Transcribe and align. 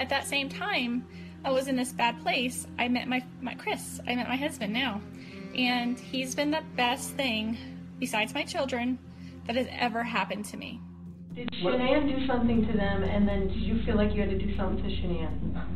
at 0.00 0.08
that 0.08 0.26
same 0.26 0.48
time, 0.48 1.06
I 1.44 1.50
was 1.50 1.68
in 1.68 1.76
this 1.76 1.92
bad 1.92 2.20
place. 2.22 2.66
I 2.78 2.88
met 2.88 3.06
my, 3.06 3.22
my 3.42 3.54
Chris. 3.54 4.00
I 4.08 4.16
met 4.16 4.28
my 4.28 4.36
husband 4.36 4.72
now. 4.72 5.00
And 5.54 5.98
he's 5.98 6.34
been 6.34 6.50
the 6.50 6.62
best 6.74 7.10
thing, 7.10 7.58
besides 7.98 8.32
my 8.32 8.44
children, 8.44 8.98
that 9.46 9.56
has 9.56 9.66
ever 9.70 10.02
happened 10.02 10.46
to 10.46 10.56
me. 10.56 10.80
Did 11.34 11.50
Shanann 11.52 12.08
do 12.08 12.26
something 12.26 12.66
to 12.66 12.72
them, 12.72 13.04
and 13.04 13.28
then 13.28 13.48
did 13.48 13.58
you 13.58 13.82
feel 13.84 13.96
like 13.96 14.14
you 14.14 14.20
had 14.20 14.30
to 14.30 14.38
do 14.38 14.56
something 14.56 14.82
to 14.82 14.90
Shanann? 14.90 15.66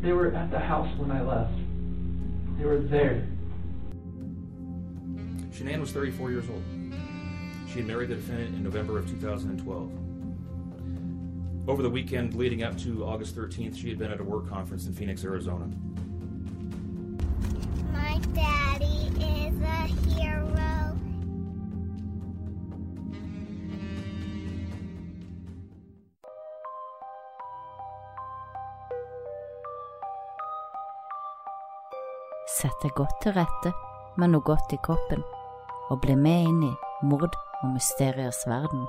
They 0.00 0.12
were 0.12 0.32
at 0.32 0.50
the 0.50 0.58
house 0.58 0.88
when 0.98 1.10
I 1.10 1.22
left. 1.22 1.54
They 2.58 2.64
were 2.64 2.78
there. 2.78 3.26
Shanann 5.50 5.80
was 5.80 5.90
34 5.90 6.30
years 6.30 6.48
old. 6.48 6.62
She 7.68 7.78
had 7.78 7.86
married 7.88 8.10
the 8.10 8.14
defendant 8.14 8.54
in 8.54 8.62
November 8.62 8.98
of 8.98 9.08
2012. 9.08 10.05
Over 11.68 11.82
the 11.82 11.90
weekend 11.90 12.34
leading 12.34 12.62
up 12.62 12.78
to 12.78 13.04
August 13.04 13.34
13th, 13.34 13.76
she 13.76 13.88
had 13.88 13.98
been 13.98 14.12
at 14.12 14.20
a 14.20 14.22
work 14.22 14.48
conference 14.48 14.86
in 14.86 14.92
Phoenix, 14.92 15.24
Arizona. 15.24 15.66
My 17.92 18.20
daddy 18.32 19.10
is 19.18 19.60
a 19.60 19.86
hero. 20.14 20.96
Sett 32.46 32.78
deg 32.82 32.94
godt 32.94 33.18
til 33.24 33.34
rette 33.34 33.72
med 34.16 34.30
noe 34.30 34.46
godt 34.46 34.70
i 34.70 34.78
kroppen, 34.86 35.26
og 35.90 35.98
bli 36.06 36.14
med 36.14 36.46
inn 36.46 36.62
i 36.70 36.72
mord 37.02 37.34
og 37.34 37.74
mysteriers 37.74 38.46
verden. 38.46 38.86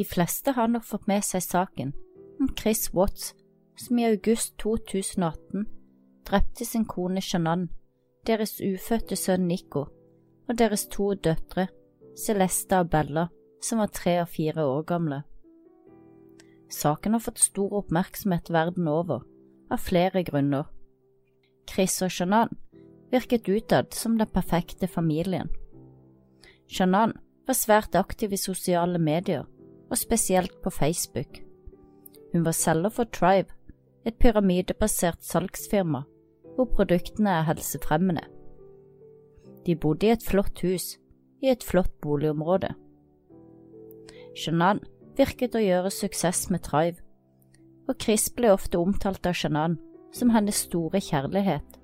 De 0.00 0.04
fleste 0.04 0.54
har 0.56 0.68
nok 0.72 0.84
fått 0.88 1.10
med 1.10 1.20
seg 1.20 1.42
saken 1.44 1.90
om 2.40 2.48
Chris 2.56 2.86
Watts, 2.96 3.34
som 3.76 3.98
i 4.00 4.06
august 4.08 4.54
2018 4.62 5.66
drepte 6.24 6.64
sin 6.64 6.86
kone 6.88 7.20
Shannon, 7.20 7.66
deres 8.24 8.54
ufødte 8.64 9.18
sønn 9.20 9.44
Nico 9.50 9.82
og 10.48 10.56
deres 10.56 10.86
to 10.88 11.10
døtre, 11.12 11.66
Celeste 12.16 12.80
og 12.80 12.88
Bella, 12.94 13.26
som 13.60 13.84
var 13.84 13.92
tre 13.92 14.16
og 14.22 14.32
fire 14.32 14.64
år 14.64 14.88
gamle. 14.88 15.20
Saken 16.72 17.18
har 17.18 17.26
fått 17.26 17.44
stor 17.44 17.76
oppmerksomhet 17.82 18.48
verden 18.48 18.88
over, 18.88 19.28
av 19.68 19.84
flere 19.84 20.24
grunner. 20.24 20.64
Chris 21.68 22.00
og 22.00 22.16
Shannon 22.16 22.56
virket 23.12 23.52
utad 23.52 23.92
som 23.92 24.16
den 24.16 24.32
perfekte 24.32 24.88
familien. 24.88 25.52
Shannon 26.72 27.18
var 27.44 27.64
svært 27.66 28.00
aktiv 28.00 28.32
i 28.32 28.44
sosiale 28.48 28.96
medier, 28.96 29.44
og 29.90 29.98
spesielt 29.98 30.62
på 30.62 30.70
Facebook. 30.70 31.40
Hun 32.32 32.44
var 32.44 32.52
selger 32.52 32.88
for 32.88 33.04
Tribe, 33.04 33.52
et 34.06 34.14
pyramidebasert 34.16 35.24
salgsfirma 35.24 36.02
hvor 36.54 36.64
produktene 36.64 37.30
er 37.30 37.42
helsefremmende. 37.42 38.22
De 39.66 39.76
bodde 39.76 40.06
i 40.06 40.10
et 40.14 40.24
flott 40.24 40.62
hus 40.64 40.96
i 41.42 41.50
et 41.52 41.64
flott 41.64 41.92
boligområde. 42.00 42.72
Shannon 44.36 44.80
virket 45.18 45.56
å 45.56 45.62
gjøre 45.62 45.92
suksess 45.92 46.48
med 46.50 46.64
Tribe, 46.64 47.02
og 47.88 47.98
Chris 48.00 48.28
ble 48.30 48.52
ofte 48.54 48.78
omtalt 48.78 49.26
av 49.26 49.36
Shannon 49.36 49.78
som 50.14 50.30
hennes 50.34 50.64
store 50.66 51.00
kjærlighet 51.02 51.80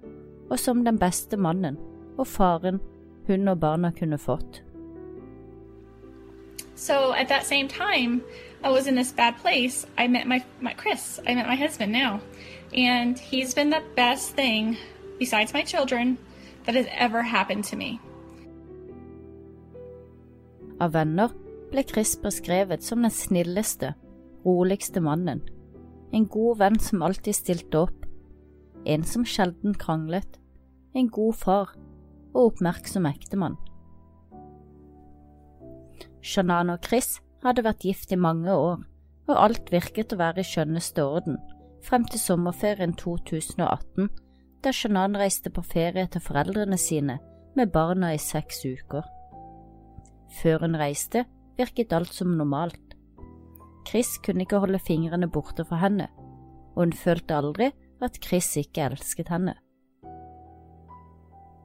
og 0.51 0.59
som 0.61 0.85
den 0.87 0.99
beste 0.99 1.37
mannen 1.37 1.79
og 2.17 2.27
faren 2.31 2.79
hun 3.27 3.49
og 3.51 3.61
barna 3.61 3.91
kunne 3.95 4.19
fått. 4.19 4.63
So 6.77 7.15
at 7.15 7.29
that 7.29 7.47
same 7.47 7.69
time, 7.69 8.23
I 8.63 8.71
was 8.71 8.87
in 8.87 8.95
this 8.95 9.11
bad 9.11 9.39
place. 9.39 9.87
I 9.97 10.07
met 10.09 10.27
my, 10.27 10.45
my 10.61 10.75
Chris. 10.75 11.19
I 11.27 11.35
met 11.35 11.47
my 11.47 11.57
husband 11.57 11.91
now. 11.91 12.21
And 12.77 13.19
he's 13.19 13.55
been 13.55 13.71
the 13.71 13.83
best 13.97 14.37
thing, 14.37 14.77
besides 15.19 15.55
my 15.55 15.63
children, 15.63 16.19
that 16.67 16.75
has 16.75 16.87
ever 16.93 17.23
happened 17.23 17.65
to 17.65 17.77
me. 17.77 17.99
Av 20.79 20.93
venner 20.93 21.33
ble 21.73 21.83
Chris 21.89 22.13
beskrevet 22.21 22.85
som 22.85 23.01
den 23.01 23.11
snilleste, 23.11 23.95
roligste 24.45 25.01
mannen. 25.01 25.41
En 26.13 26.27
god 26.29 26.59
venn 26.61 26.77
som 26.79 27.03
alltid 27.03 27.35
stilte 27.35 27.87
opp. 27.87 28.05
En 28.85 29.05
som 29.05 29.25
sjelden 29.25 29.75
kranglet. 29.75 30.37
En 30.95 31.09
god 31.09 31.35
far 31.41 31.73
og 32.35 32.53
oppmerksom 32.53 33.09
ektemann. 33.09 33.57
Shannan 36.27 36.73
og 36.75 36.83
Chris 36.83 37.21
hadde 37.45 37.63
vært 37.63 37.85
gift 37.87 38.13
i 38.13 38.19
mange 38.19 38.51
år, 38.51 38.81
og 39.31 39.39
alt 39.39 39.71
virket 39.71 40.15
å 40.15 40.19
være 40.19 40.43
i 40.43 40.49
skjønneste 40.49 41.05
orden, 41.05 41.39
frem 41.87 42.07
til 42.11 42.19
sommerferien 42.19 42.97
2018, 42.99 44.09
da 44.65 44.73
Shannan 44.75 45.15
reiste 45.19 45.53
på 45.55 45.63
ferie 45.63 46.07
til 46.11 46.25
foreldrene 46.25 46.79
sine 46.81 47.21
med 47.57 47.71
barna 47.75 48.11
i 48.15 48.19
seks 48.19 48.65
uker. 48.67 49.07
Før 50.41 50.67
hun 50.67 50.77
reiste, 50.81 51.25
virket 51.57 51.95
alt 51.95 52.13
som 52.13 52.35
normalt. 52.37 52.97
Chris 53.87 54.17
kunne 54.25 54.43
ikke 54.43 54.59
holde 54.65 54.83
fingrene 54.83 55.31
borte 55.31 55.65
fra 55.69 55.79
henne, 55.85 56.09
og 56.75 56.89
hun 56.89 56.97
følte 56.97 57.39
aldri 57.39 57.71
at 58.03 58.19
Chris 58.23 58.51
ikke 58.59 58.91
elsket 58.91 59.31
henne. 59.31 59.55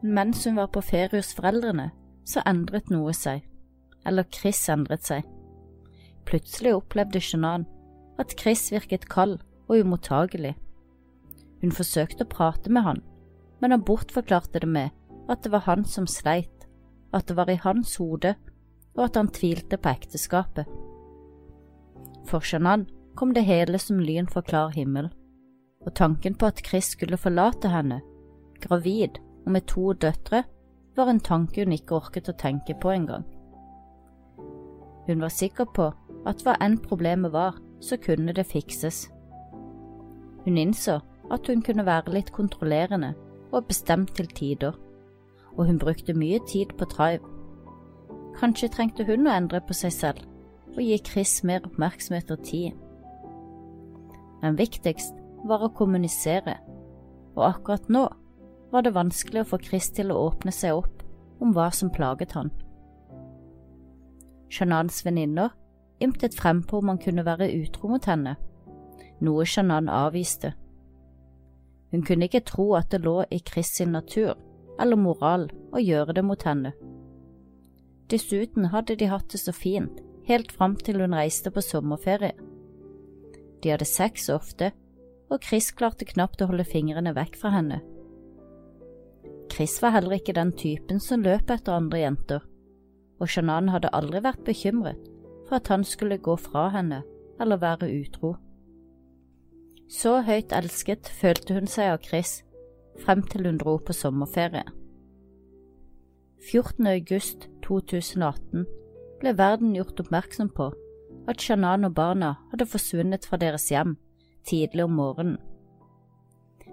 Mens 0.02 0.46
hun 0.46 0.62
var 0.62 0.70
på 0.74 0.82
ferie 0.86 1.18
hos 1.18 1.34
foreldrene, 1.38 1.90
så 2.26 2.46
endret 2.46 2.94
noe 2.94 3.14
seg, 3.18 3.42
eller 4.06 4.28
Chris 4.34 4.62
endret 4.70 5.06
seg. 5.08 5.28
Plutselig 6.28 6.74
opplevde 6.78 7.22
Shannan 7.22 7.66
at 8.22 8.36
Chris 8.40 8.70
virket 8.74 9.08
kald 9.10 9.40
og 9.68 9.82
umottagelig. 9.82 10.56
Hun 11.62 11.74
forsøkte 11.76 12.26
å 12.26 12.32
prate 12.32 12.72
med 12.74 12.86
han, 12.86 13.02
men 13.62 13.74
han 13.74 13.86
bortforklarte 13.86 14.62
det 14.64 14.70
med 14.70 14.90
at 15.30 15.44
det 15.44 15.52
var 15.54 15.66
han 15.68 15.86
som 15.86 16.08
sleit, 16.10 16.68
at 17.14 17.28
det 17.30 17.38
var 17.38 17.50
i 17.52 17.60
hans 17.62 17.96
hode, 18.02 18.36
og 18.98 19.04
at 19.06 19.18
han 19.20 19.32
tvilte 19.32 19.78
på 19.78 19.92
ekteskapet. 19.92 20.68
For 22.28 22.44
Shannan 22.44 22.88
kom 23.16 23.34
det 23.36 23.46
hele 23.48 23.80
som 23.80 24.00
lyn 24.02 24.30
fra 24.32 24.44
klar 24.46 24.74
himmel, 24.76 25.10
og 25.86 25.94
tanken 25.98 26.36
på 26.38 26.50
at 26.50 26.62
Chris 26.66 26.94
skulle 26.96 27.20
forlate 27.20 27.72
henne, 27.72 28.02
gravid 28.62 29.20
og 29.46 29.54
med 29.56 29.68
to 29.70 29.94
døtre, 29.94 30.44
var 30.96 31.10
en 31.10 31.22
tanke 31.24 31.64
hun 31.64 31.74
ikke 31.74 31.98
orket 31.98 32.30
å 32.30 32.38
tenke 32.38 32.76
på 32.78 32.92
engang. 32.94 33.24
Hun 35.12 35.20
var 35.22 35.34
sikker 35.36 35.66
på 35.76 35.90
at 36.30 36.44
hva 36.46 36.54
enn 36.64 36.78
problemet 36.80 37.34
var, 37.34 37.58
så 37.84 37.98
kunne 38.00 38.32
det 38.32 38.46
fikses. 38.48 39.10
Hun 40.46 40.56
innså 40.58 41.02
at 41.32 41.50
hun 41.52 41.60
kunne 41.66 41.84
være 41.84 42.14
litt 42.16 42.32
kontrollerende 42.32 43.10
og 43.52 43.68
bestemt 43.68 44.14
til 44.16 44.30
tider, 44.32 44.78
og 45.58 45.68
hun 45.68 45.82
brukte 45.84 46.16
mye 46.16 46.40
tid 46.48 46.72
på 46.80 46.88
Trive. 46.94 47.28
Kanskje 48.40 48.72
trengte 48.72 49.04
hun 49.04 49.28
å 49.28 49.36
endre 49.36 49.60
på 49.60 49.76
seg 49.76 49.92
selv 49.98 50.24
og 50.72 50.80
gi 50.80 50.96
Chris 51.04 51.42
mer 51.44 51.68
oppmerksomhet 51.68 52.32
og 52.32 52.48
tid. 52.48 52.72
Men 54.40 54.56
viktigst 54.56 55.20
var 55.44 55.68
å 55.68 55.74
kommunisere, 55.76 56.56
og 57.36 57.50
akkurat 57.52 57.92
nå 57.92 58.08
var 58.72 58.88
det 58.88 58.96
vanskelig 58.96 59.44
å 59.44 59.52
få 59.52 59.60
Chris 59.60 59.92
til 59.92 60.16
å 60.16 60.24
åpne 60.32 60.56
seg 60.56 60.80
opp 60.80 61.04
om 61.44 61.52
hva 61.52 61.68
som 61.76 61.92
plaget 61.92 62.32
han. 62.40 62.56
Shanans 64.52 65.06
venninner 65.06 65.54
ymtet 66.04 66.36
frempå 66.36 66.82
om 66.82 66.92
han 66.92 67.00
kunne 67.02 67.26
være 67.26 67.52
utro 67.62 67.92
mot 67.94 68.06
henne, 68.10 68.36
noe 69.24 69.46
Shanan 69.46 69.90
avviste. 69.90 70.54
Hun 71.92 72.04
kunne 72.08 72.28
ikke 72.28 72.44
tro 72.48 72.72
at 72.76 72.92
det 72.92 73.04
lå 73.06 73.22
i 73.32 73.42
Chris 73.48 73.74
sin 73.78 73.94
natur 73.96 74.36
eller 74.80 75.00
moral 75.00 75.50
å 75.72 75.82
gjøre 75.82 76.16
det 76.18 76.24
mot 76.26 76.44
henne. 76.48 76.74
Dessuten 78.12 78.72
hadde 78.74 78.98
de 79.00 79.08
hatt 79.12 79.30
det 79.32 79.40
så 79.40 79.54
fint 79.56 80.02
helt 80.28 80.52
fram 80.52 80.76
til 80.76 81.02
hun 81.02 81.16
reiste 81.16 81.52
på 81.52 81.64
sommerferie. 81.66 82.34
De 83.62 83.72
hadde 83.72 83.88
sex 83.88 84.30
ofte, 84.34 84.72
og 85.32 85.44
Chris 85.46 85.72
klarte 85.72 86.08
knapt 86.08 86.42
å 86.42 86.50
holde 86.50 86.68
fingrene 86.68 87.14
vekk 87.16 87.38
fra 87.40 87.54
henne. 87.56 87.80
Chris 89.52 89.78
var 89.84 89.96
heller 89.96 90.18
ikke 90.18 90.36
den 90.36 90.54
typen 90.58 91.00
som 91.04 91.24
løp 91.24 91.52
etter 91.52 91.76
andre 91.76 92.02
jenter, 92.04 92.44
og 93.22 93.30
Shannan 93.30 93.70
hadde 93.70 93.92
aldri 93.94 94.24
vært 94.26 94.44
bekymret 94.48 95.00
for 95.48 95.60
at 95.60 95.70
han 95.70 95.86
skulle 95.86 96.18
gå 96.18 96.36
fra 96.42 96.70
henne 96.74 97.04
eller 97.42 97.62
være 97.62 97.90
utro. 98.02 98.36
Så 99.92 100.22
høyt 100.26 100.54
elsket 100.56 101.10
følte 101.22 101.58
hun 101.58 101.68
seg 101.70 101.94
av 101.94 102.04
Chris 102.06 102.40
frem 103.02 103.24
til 103.28 103.46
hun 103.48 103.60
dro 103.62 103.78
på 103.78 103.94
sommerferie. 103.96 104.64
14. 106.42 106.88
august 106.88 107.50
2018 107.68 108.66
ble 109.22 109.34
verden 109.38 109.76
gjort 109.78 110.00
oppmerksom 110.02 110.50
på 110.58 110.72
at 111.30 111.44
Shannan 111.44 111.86
og 111.86 111.94
barna 111.96 112.34
hadde 112.54 112.66
forsvunnet 112.66 113.28
fra 113.30 113.38
deres 113.38 113.68
hjem 113.70 113.98
tidlig 114.48 114.88
om 114.88 114.96
morgenen. 114.98 115.38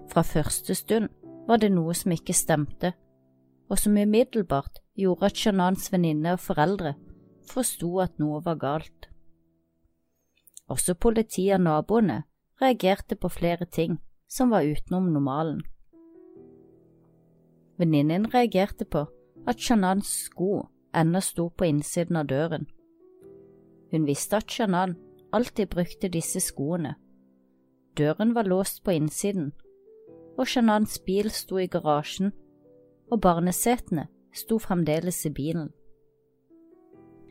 Fra 0.09 0.23
første 0.25 0.73
stund 0.75 1.11
var 1.47 1.61
det 1.61 1.69
noe 1.73 1.93
som 1.93 2.13
ikke 2.15 2.33
stemte, 2.33 2.93
og 3.69 3.79
som 3.79 3.97
umiddelbart 3.97 4.81
gjorde 4.97 5.29
at 5.29 5.37
Shanans 5.37 5.91
venninne 5.93 6.33
og 6.35 6.41
foreldre 6.43 6.95
forsto 7.49 7.99
at 8.03 8.17
noe 8.21 8.41
var 8.45 8.57
galt. 8.61 9.09
Også 10.69 10.93
politiet 10.93 11.55
og 11.57 11.65
naboene 11.65 12.23
reagerte 12.61 13.15
på 13.15 13.29
flere 13.29 13.65
ting 13.65 13.97
som 14.29 14.51
var 14.53 14.67
utenom 14.67 15.09
normalen. 15.13 15.61
Venninnen 17.79 18.27
reagerte 18.33 18.85
på 18.85 19.05
at 19.47 19.59
Shanans 19.59 20.09
sko 20.25 20.67
ennå 20.95 21.21
sto 21.23 21.47
på 21.49 21.69
innsiden 21.69 22.19
av 22.19 22.27
døren. 22.27 22.67
Hun 23.91 24.05
visste 24.05 24.37
at 24.37 24.51
Shanan 24.51 24.97
alltid 25.33 25.69
brukte 25.69 26.09
disse 26.09 26.39
skoene. 26.39 26.95
Døren 27.97 28.35
var 28.35 28.43
låst 28.43 28.83
på 28.83 28.91
innsiden, 28.91 29.53
og 30.37 30.47
Shanans 30.47 30.99
bil 30.99 31.31
sto 31.31 31.57
i 31.57 31.67
garasjen, 31.67 32.33
og 33.09 33.21
barnesetene 33.25 34.07
sto 34.35 34.59
fremdeles 34.61 35.23
i 35.25 35.31
bilen. 35.33 35.69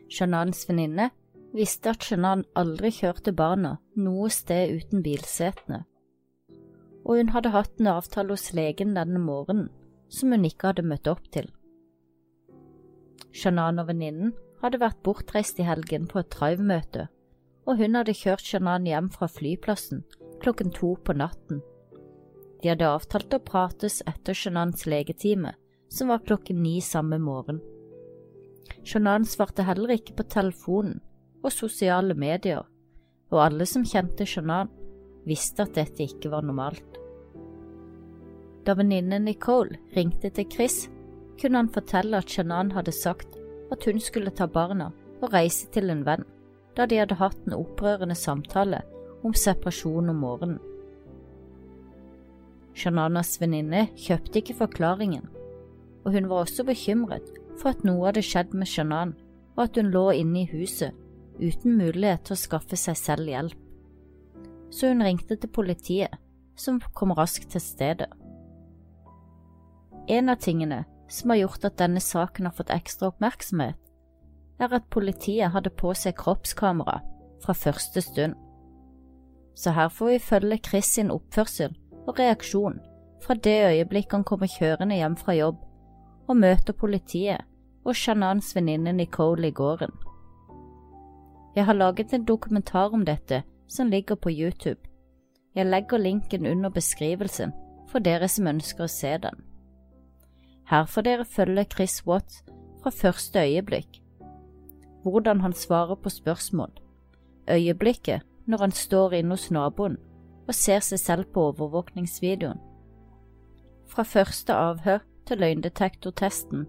Shanans 0.09 0.65
venninne 0.69 1.09
visste 1.55 1.93
at 1.93 2.05
Shanan 2.05 2.43
aldri 2.59 2.91
kjørte 2.93 3.33
barna 3.33 3.77
noe 3.97 4.29
sted 4.33 4.73
uten 4.75 5.03
bilsetene, 5.05 5.83
og 7.05 7.21
hun 7.21 7.31
hadde 7.33 7.53
hatt 7.53 7.79
en 7.79 7.93
avtale 7.95 8.35
hos 8.35 8.51
legen 8.57 8.95
denne 8.97 9.21
morgenen 9.21 9.69
som 10.09 10.33
hun 10.33 10.45
ikke 10.45 10.71
hadde 10.71 10.87
møtt 10.89 11.07
opp 11.09 11.25
til. 11.33 11.49
Shanan 13.31 13.81
og 13.81 13.89
venninnen 13.91 14.33
hadde 14.63 14.81
vært 14.81 15.01
bortreist 15.05 15.59
i 15.61 15.67
helgen 15.67 16.07
på 16.09 16.19
et 16.21 16.31
drive-møte, 16.33 17.07
og 17.69 17.77
hun 17.81 17.97
hadde 17.97 18.17
kjørt 18.17 18.45
Shanan 18.45 18.87
hjem 18.89 19.11
fra 19.13 19.29
flyplassen 19.29 20.03
klokken 20.41 20.71
to 20.71 20.95
på 21.05 21.13
natten. 21.13 21.61
De 22.61 22.71
hadde 22.71 22.87
avtalt 22.87 23.33
å 23.35 23.41
prates 23.43 23.99
etter 24.09 24.35
Shanans 24.35 24.85
legetime, 24.89 25.53
som 25.89 26.07
var 26.07 26.23
klokken 26.25 26.63
ni 26.63 26.81
samme 26.81 27.19
morgen. 27.19 27.59
Shanan 28.83 29.25
svarte 29.25 29.65
heller 29.67 29.95
ikke 29.97 30.15
på 30.19 30.25
telefonen 30.29 30.99
og 31.43 31.51
sosiale 31.53 32.15
medier, 32.17 32.63
og 33.29 33.43
alle 33.43 33.65
som 33.69 33.85
kjente 33.85 34.27
Shanan, 34.27 34.69
visste 35.27 35.65
at 35.65 35.75
dette 35.77 36.05
ikke 36.05 36.31
var 36.31 36.45
normalt. 36.45 36.97
Da 38.65 38.75
venninnen 38.77 39.25
Nicole 39.25 39.79
ringte 39.95 40.31
til 40.33 40.47
Chris, 40.51 40.87
kunne 41.41 41.61
han 41.61 41.71
fortelle 41.73 42.19
at 42.19 42.29
Shanan 42.29 42.73
hadde 42.75 42.93
sagt 42.95 43.37
at 43.71 43.85
hun 43.85 43.99
skulle 44.03 44.33
ta 44.35 44.47
barna 44.47 44.91
og 45.21 45.33
reise 45.33 45.69
til 45.73 45.91
en 45.91 46.05
venn, 46.07 46.25
da 46.75 46.85
de 46.85 46.99
hadde 47.01 47.19
hatt 47.19 47.39
en 47.47 47.57
opprørende 47.59 48.15
samtale 48.15 48.81
om 49.23 49.33
separasjon 49.35 50.11
om 50.11 50.21
morgenen. 50.23 50.59
Shananas 52.79 53.35
venninne 53.41 53.89
kjøpte 53.99 54.39
ikke 54.39 54.55
forklaringen, 54.61 55.25
og 56.05 56.13
hun 56.15 56.29
var 56.29 56.45
også 56.45 56.63
bekymret 56.67 57.27
for 57.59 57.73
at 57.73 57.83
noe 57.87 58.07
hadde 58.07 58.23
skjedd 58.23 58.55
med 58.55 58.69
Shanan, 58.69 59.15
og 59.57 59.65
at 59.65 59.79
hun 59.79 59.91
lå 59.91 60.05
inne 60.15 60.43
i 60.43 60.51
huset 60.51 60.95
uten 61.39 61.77
mulighet 61.79 62.25
til 62.27 62.35
å 62.35 62.39
skaffe 62.39 62.79
seg 62.79 62.97
selv 62.99 63.31
hjelp. 63.31 63.57
Så 64.71 64.91
hun 64.91 65.03
ringte 65.03 65.35
til 65.35 65.51
politiet, 65.51 66.13
som 66.59 66.81
kom 66.95 67.13
raskt 67.15 67.51
til 67.53 67.63
stedet. 67.63 68.09
En 70.09 70.29
av 70.29 70.39
tingene 70.43 70.83
som 71.09 71.31
har 71.33 71.41
gjort 71.43 71.65
at 71.69 71.79
denne 71.79 72.01
saken 72.03 72.49
har 72.49 72.55
fått 72.57 72.73
ekstra 72.73 73.09
oppmerksomhet, 73.13 73.77
er 74.59 74.75
at 74.75 74.89
politiet 74.91 75.53
hadde 75.53 75.71
på 75.71 75.93
seg 75.95 76.17
kroppskamera 76.19 76.99
fra 77.43 77.55
første 77.55 78.03
stund. 78.03 78.35
Så 79.55 79.71
her 79.75 79.89
får 79.91 80.11
vi 80.11 80.19
følge 80.23 80.59
Chris 80.67 80.91
sin 80.95 81.11
oppførsel 81.11 81.75
og 82.05 82.19
reaksjon 82.19 82.79
fra 83.23 83.35
det 83.35 83.57
øyeblikk 83.71 84.11
han 84.15 84.25
kommer 84.27 84.51
kjørende 84.51 84.95
hjem 84.99 85.17
fra 85.19 85.35
jobb 85.35 85.59
og 86.29 86.37
møter 86.37 86.77
politiet 86.77 87.41
og 87.85 87.95
Shanans 87.97 88.53
venninne 88.55 88.93
Nicole 88.93 89.49
i 89.49 89.55
gården. 89.55 89.91
Jeg 91.55 91.65
har 91.65 91.73
laget 91.73 92.13
en 92.13 92.25
dokumentar 92.25 92.93
om 92.93 93.05
dette 93.05 93.41
som 93.67 93.89
ligger 93.89 94.15
på 94.15 94.29
YouTube. 94.29 94.79
Jeg 95.55 95.65
legger 95.65 95.97
linken 95.97 96.45
under 96.45 96.69
beskrivelsen 96.69 97.53
for 97.89 97.99
dere 97.99 98.27
som 98.29 98.47
ønsker 98.47 98.85
å 98.85 98.91
se 98.93 99.15
den. 99.17 99.41
Her 100.69 100.85
får 100.85 101.07
dere 101.07 101.25
følge 101.25 101.65
Chris 101.73 102.03
Watts 102.05 102.43
fra 102.83 102.93
første 102.93 103.41
øyeblikk, 103.41 103.97
hvordan 105.03 105.41
han 105.41 105.53
svarer 105.53 105.95
på 105.95 106.09
spørsmål, 106.09 106.69
øyeblikket 107.49 108.21
når 108.45 108.57
han 108.57 108.71
står 108.71 109.17
inne 109.17 109.33
hos 109.33 109.49
naboen 109.51 109.97
og 110.47 110.53
ser 110.53 110.79
seg 110.85 110.99
selv 110.99 111.33
på 111.33 111.49
overvåkningsvideoen, 111.49 112.61
fra 113.89 114.05
første 114.05 114.53
avhør 114.53 115.01
til 115.29 115.41
løgndetektortesten, 115.43 116.65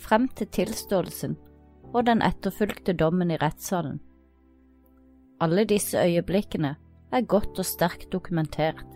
frem 0.00 0.28
til 0.36 0.48
tilståelsen 0.56 1.36
og 1.92 2.06
den 2.08 2.24
etterfulgte 2.24 2.94
dommen 2.96 3.30
i 3.30 3.38
rettssalen. 3.40 4.00
Alle 5.42 5.66
disse 5.68 6.00
øyeblikkene 6.00 6.74
er 7.12 7.28
godt 7.28 7.58
og 7.58 7.68
sterkt 7.68 8.12
dokumentert. 8.12 8.86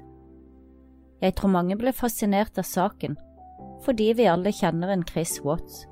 Jeg 1.21 1.35
tror 1.37 1.53
mange 1.53 1.77
ble 1.77 1.93
fascinert 1.93 2.59
av 2.59 2.69
saken 2.69 3.17
fordi 3.85 4.11
vi 4.19 4.27
alle 4.27 4.51
kjenner 4.57 4.91
en 4.91 5.05
Chris 5.07 5.39
Watts. 5.45 5.85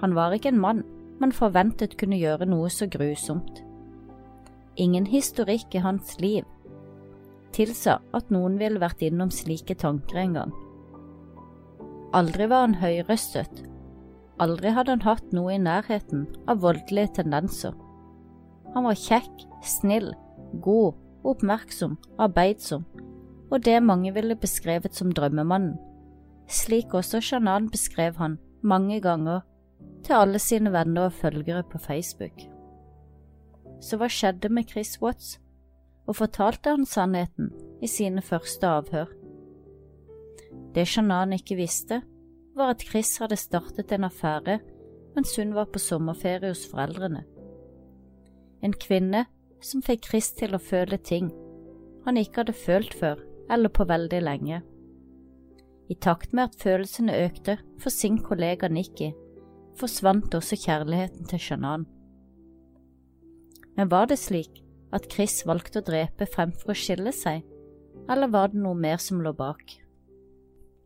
Han 0.00 0.14
var 0.14 0.32
ikke 0.32 0.54
en 0.54 0.60
mann 0.60 0.84
man 1.20 1.34
forventet 1.34 1.98
kunne 1.98 2.18
gjøre 2.18 2.46
noe 2.48 2.70
så 2.72 2.86
grusomt. 2.90 3.60
Ingen 4.76 5.06
historikk 5.06 5.74
i 5.74 5.82
hans 5.84 6.16
liv 6.22 6.46
tilsa 7.54 8.00
at 8.16 8.30
noen 8.34 8.58
ville 8.58 8.82
vært 8.82 9.02
innom 9.06 9.30
slike 9.30 9.76
tanker 9.78 10.18
engang. 10.24 10.52
Aldri 12.14 12.46
var 12.50 12.66
han 12.66 12.76
høyrøstet, 12.78 13.64
aldri 14.42 14.70
hadde 14.74 14.94
han 14.94 15.06
hatt 15.06 15.32
noe 15.34 15.54
i 15.54 15.62
nærheten 15.62 16.28
av 16.50 16.62
voldelige 16.62 17.16
tendenser. 17.20 17.74
Han 18.74 18.86
var 18.86 18.98
kjekk, 18.98 19.48
snill, 19.66 20.12
god, 20.62 20.94
oppmerksom, 21.26 21.96
arbeidsom, 22.22 22.86
og 23.50 23.66
det 23.66 23.80
mange 23.82 24.14
ville 24.14 24.38
beskrevet 24.38 24.94
som 24.94 25.10
drømmemannen 25.14 25.74
slik 26.48 26.94
også 26.94 27.20
Shannan 27.20 27.70
beskrev 27.70 28.16
han 28.16 28.38
mange 28.62 29.00
ganger 29.00 29.40
til 30.04 30.12
alle 30.12 30.38
sine 30.38 30.72
venner 30.72 31.08
og 31.08 31.12
følgere 31.12 31.62
på 31.62 31.78
Facebook. 31.78 32.44
Så 33.80 33.96
hva 33.96 34.08
skjedde 34.08 34.48
med 34.48 34.68
Chris 34.68 34.98
Watts, 35.02 35.38
og 36.06 36.16
fortalte 36.16 36.70
han 36.70 36.86
sannheten 36.86 37.50
i 37.82 37.88
sine 37.88 38.22
første 38.22 38.66
avhør? 38.68 39.08
Det 40.74 40.86
Shannan 40.90 41.32
ikke 41.36 41.58
visste, 41.58 42.00
var 42.54 42.74
at 42.74 42.82
Chris 42.82 43.16
hadde 43.22 43.38
startet 43.38 43.92
en 43.94 44.08
affære 44.08 44.58
mens 45.14 45.36
hun 45.38 45.54
var 45.54 45.68
på 45.70 45.78
sommerferie 45.78 46.50
hos 46.50 46.64
foreldrene. 46.70 47.22
En 48.62 48.74
kvinne 48.74 49.26
som 49.62 49.82
fikk 49.82 50.08
Chris 50.10 50.32
til 50.34 50.56
å 50.56 50.62
føle 50.62 50.98
ting 50.98 51.30
han 52.04 52.20
ikke 52.20 52.42
hadde 52.42 52.56
følt 52.56 52.94
før 52.98 53.20
eller 53.52 53.72
på 53.72 53.86
veldig 53.88 54.20
lenge. 54.24 54.60
I 55.88 55.96
takt 56.00 56.32
med 56.32 56.50
at 56.50 56.60
følelsene 56.60 57.16
økte 57.26 57.58
for 57.80 57.92
sin 57.92 58.18
kollega 58.24 58.68
Nikki, 58.68 59.12
forsvant 59.78 60.34
også 60.36 60.56
kjærligheten 60.60 61.28
til 61.28 61.40
Shannan. 61.40 61.86
Men 63.76 63.90
var 63.90 64.08
det 64.08 64.20
slik 64.22 64.62
at 64.94 65.08
Chris 65.12 65.42
valgte 65.48 65.80
å 65.80 65.86
drepe 65.86 66.28
fremfor 66.30 66.72
å 66.72 66.78
skille 66.78 67.12
seg, 67.12 67.42
eller 68.08 68.32
var 68.32 68.52
det 68.52 68.60
noe 68.62 68.78
mer 68.78 69.00
som 69.02 69.20
lå 69.24 69.32
bak? 69.36 69.64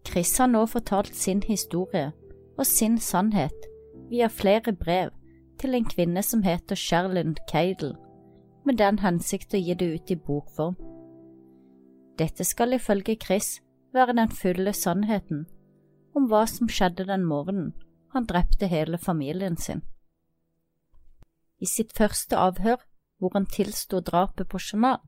Chris 0.07 0.39
har 0.39 0.47
nå 0.47 0.67
fortalt 0.67 1.15
sin 1.15 1.43
historie 1.43 2.13
og 2.59 2.67
sin 2.67 2.99
sannhet 2.99 3.69
via 4.11 4.29
flere 4.29 4.73
brev 4.73 5.11
til 5.61 5.75
en 5.75 5.89
kvinne 5.89 6.23
som 6.23 6.43
heter 6.43 6.79
Sherlyn 6.79 7.37
Cadel, 7.51 7.97
med 8.65 8.79
den 8.79 8.99
hensikt 9.03 9.55
å 9.55 9.61
gi 9.61 9.75
det 9.75 9.89
ut 9.95 10.11
i 10.11 10.17
bokform. 10.17 10.77
Dette 12.19 12.45
skal 12.45 12.75
ifølge 12.75 13.17
Chris 13.23 13.59
være 13.95 14.17
den 14.19 14.31
fulle 14.31 14.73
sannheten 14.73 15.47
om 16.17 16.27
hva 16.31 16.45
som 16.51 16.71
skjedde 16.71 17.07
den 17.09 17.25
morgenen 17.25 17.73
han 18.13 18.27
drepte 18.27 18.67
hele 18.67 18.99
familien 18.99 19.57
sin. 19.57 19.83
I 21.61 21.67
sitt 21.67 21.93
første 21.97 22.37
avhør, 22.39 22.79
hvor 23.19 23.35
han 23.35 23.47
tilsto 23.47 24.01
drapet 24.01 24.49
på 24.49 24.59
Shannan, 24.59 25.03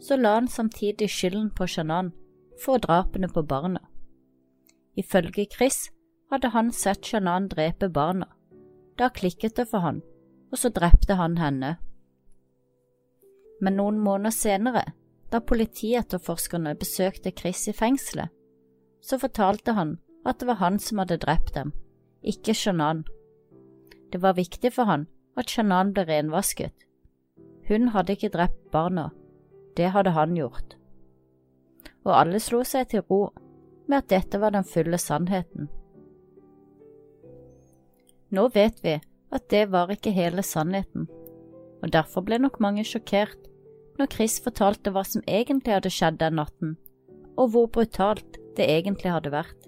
så 0.00 0.16
la 0.16 0.34
han 0.38 0.48
samtidig 0.48 1.10
skylden 1.10 1.50
på 1.56 1.66
Shannan 1.66 2.12
for 2.64 2.80
drapene 2.80 3.28
på 3.28 3.42
barna. 3.42 3.80
Ifølge 5.00 5.46
Chris 5.48 5.88
hadde 6.30 6.52
han 6.54 6.72
sett 6.72 7.06
Shannan 7.06 7.48
drepe 7.48 7.88
barna. 7.88 8.28
Da 8.98 9.08
klikket 9.08 9.56
det 9.56 9.68
for 9.70 9.80
han, 9.84 10.02
og 10.52 10.58
så 10.60 10.68
drepte 10.68 11.16
han 11.16 11.38
henne. 11.40 11.76
Men 13.60 13.78
noen 13.80 14.00
måneder 14.00 14.34
senere 14.34 14.84
da 15.30 15.40
politietterforskerne 15.40 16.74
besøkte 16.78 17.32
Chris 17.38 17.68
i 17.70 17.74
fengselet, 17.76 18.28
så 19.00 19.18
fortalte 19.18 19.76
han 19.78 19.96
at 20.26 20.40
det 20.40 20.48
var 20.50 20.60
han 20.60 20.78
som 20.82 21.00
hadde 21.00 21.20
drept 21.22 21.54
dem, 21.54 21.72
ikke 22.20 22.54
Shannan. 22.54 23.04
Det 24.12 24.20
var 24.22 24.36
viktig 24.36 24.72
for 24.74 24.90
han 24.90 25.06
at 25.38 25.48
Shannan 25.48 25.94
ble 25.94 26.04
renvasket. 26.08 26.74
Hun 27.68 27.92
hadde 27.94 28.18
ikke 28.18 28.32
drept 28.34 28.58
barna, 28.74 29.10
det 29.76 29.92
hadde 29.94 30.12
han 30.18 30.34
gjort. 30.36 30.74
Og 32.04 32.12
alle 32.16 32.40
slo 32.42 32.64
seg 32.66 32.90
til 32.90 33.06
ro 33.06 33.28
med 33.90 34.04
at 34.04 34.10
dette 34.12 34.40
var 34.40 34.54
den 34.54 34.66
fulle 34.66 34.98
sannheten. 34.98 35.68
Nå 38.30 38.46
vet 38.54 38.78
vi 38.84 38.98
at 39.34 39.46
det 39.50 39.66
var 39.72 39.90
ikke 39.90 40.14
hele 40.14 40.42
sannheten, 40.46 41.08
og 41.82 41.92
derfor 41.92 42.22
ble 42.26 42.38
nok 42.42 42.60
mange 42.62 42.84
sjokkert 42.86 43.48
når 43.98 44.12
Chris 44.14 44.38
fortalte 44.42 44.92
hva 44.94 45.02
som 45.04 45.24
egentlig 45.28 45.74
hadde 45.74 45.92
skjedd 45.92 46.20
den 46.22 46.38
natten, 46.38 46.76
og 47.36 47.52
hvor 47.52 47.66
brutalt 47.74 48.38
det 48.56 48.68
egentlig 48.70 49.12
hadde 49.12 49.34
vært. 49.34 49.66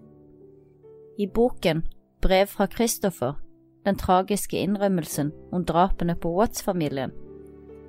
I 1.18 1.26
boken 1.26 1.82
Brev 2.22 2.46
fra 2.46 2.68
Christopher, 2.70 3.34
den 3.84 3.98
tragiske 3.98 4.56
innrømmelsen 4.62 5.32
om 5.52 5.64
drapene 5.66 6.14
på 6.14 6.30
Watts-familien, 6.36 7.10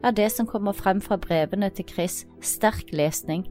er 0.04 0.16
det 0.18 0.32
som 0.34 0.50
kommer 0.50 0.74
frem 0.74 1.00
fra 1.02 1.20
brevene 1.22 1.70
til 1.70 1.86
Chris, 1.88 2.24
sterk 2.42 2.90
lesning. 2.92 3.46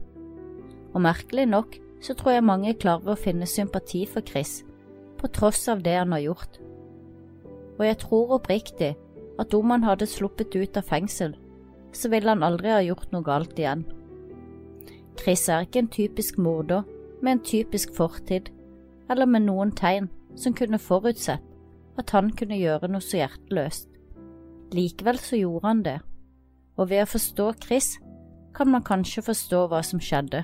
Og 0.93 1.01
merkelig 1.01 1.47
nok 1.49 1.79
så 2.03 2.13
tror 2.19 2.35
jeg 2.35 2.45
mange 2.45 2.73
klarer 2.75 3.13
å 3.13 3.19
finne 3.19 3.47
sympati 3.47 4.03
for 4.09 4.25
Chris, 4.27 4.61
på 5.17 5.29
tross 5.31 5.67
av 5.71 5.83
det 5.85 5.95
han 5.95 6.11
har 6.11 6.25
gjort. 6.25 6.59
Og 7.79 7.85
jeg 7.87 7.99
tror 8.03 8.35
oppriktig 8.37 8.93
at 9.39 9.55
om 9.55 9.71
han 9.71 9.85
hadde 9.87 10.09
sluppet 10.09 10.55
ut 10.55 10.77
av 10.77 10.87
fengsel, 10.89 11.37
så 11.93 12.09
ville 12.11 12.29
han 12.29 12.43
aldri 12.43 12.73
ha 12.73 12.81
gjort 12.83 13.11
noe 13.13 13.25
galt 13.25 13.59
igjen. 13.59 13.85
Chris 15.19 15.47
er 15.49 15.63
ikke 15.65 15.83
en 15.83 15.93
typisk 15.93 16.37
morder 16.41 16.83
med 17.21 17.37
en 17.37 17.43
typisk 17.45 17.93
fortid, 17.95 18.49
eller 19.09 19.29
med 19.29 19.45
noen 19.47 19.71
tegn 19.71 20.09
som 20.35 20.55
kunne 20.57 20.81
forutsett 20.81 21.43
at 21.99 22.09
han 22.09 22.31
kunne 22.33 22.57
gjøre 22.57 22.89
noe 22.89 23.03
så 23.03 23.21
hjerteløst. 23.21 23.87
Likevel 24.73 25.19
så 25.21 25.37
gjorde 25.37 25.67
han 25.67 25.83
det, 25.85 25.99
og 26.75 26.89
ved 26.89 27.05
å 27.05 27.11
forstå 27.11 27.51
Chris 27.61 27.93
kan 28.57 28.71
man 28.73 28.85
kanskje 28.85 29.21
forstå 29.25 29.67
hva 29.69 29.83
som 29.85 30.01
skjedde. 30.01 30.43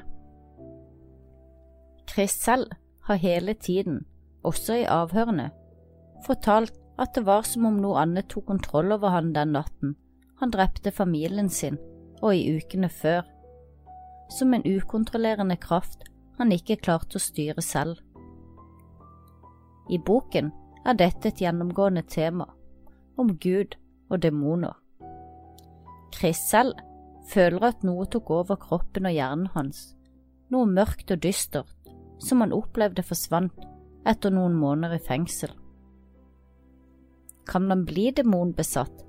Chris 2.10 2.32
selv 2.32 2.72
har 3.06 3.16
hele 3.22 3.54
tiden, 3.54 4.06
også 4.44 4.82
i 4.82 4.90
avhørene, 4.90 5.50
fortalt 6.26 6.74
at 7.00 7.14
det 7.16 7.26
var 7.26 7.46
som 7.48 7.68
om 7.70 7.80
noe 7.80 8.02
annet 8.02 8.28
tok 8.32 8.50
kontroll 8.50 8.92
over 8.96 9.14
han 9.14 9.34
den 9.36 9.54
natten 9.56 9.96
han 10.40 10.52
drepte 10.52 10.92
familien 10.92 11.50
sin 11.52 11.78
og 12.22 12.36
i 12.36 12.58
ukene 12.58 12.90
før, 12.92 13.24
som 14.32 14.54
en 14.54 14.66
ukontrollerende 14.68 15.58
kraft 15.60 16.08
han 16.40 16.52
ikke 16.56 16.80
klarte 16.80 17.20
å 17.20 17.24
styre 17.24 17.64
selv. 17.64 18.00
I 19.90 19.98
boken 19.98 20.52
er 20.88 21.00
dette 21.00 21.32
et 21.32 21.42
gjennomgående 21.44 22.06
tema, 22.08 22.48
om 23.20 23.34
Gud 23.42 23.76
og 24.10 24.22
demoner. 24.24 24.76
Chris 26.16 26.40
selv 26.52 26.80
føler 27.30 27.72
at 27.72 27.84
noe 27.88 28.08
tok 28.12 28.32
over 28.34 28.60
kroppen 28.60 29.10
og 29.10 29.16
hjernen 29.16 29.52
hans, 29.56 29.94
noe 30.50 30.68
mørkt 30.68 31.12
og 31.14 31.24
dystert 31.24 31.76
som 32.20 32.44
han 32.44 32.56
opplevde 32.56 33.04
forsvant 33.06 33.68
etter 34.08 34.34
noen 34.34 34.56
måneder 34.58 34.98
i 34.98 35.04
fengsel. 35.04 35.52
Kan 37.50 37.68
man 37.68 37.86
bli 37.88 38.10
demonbesatt, 38.16 39.06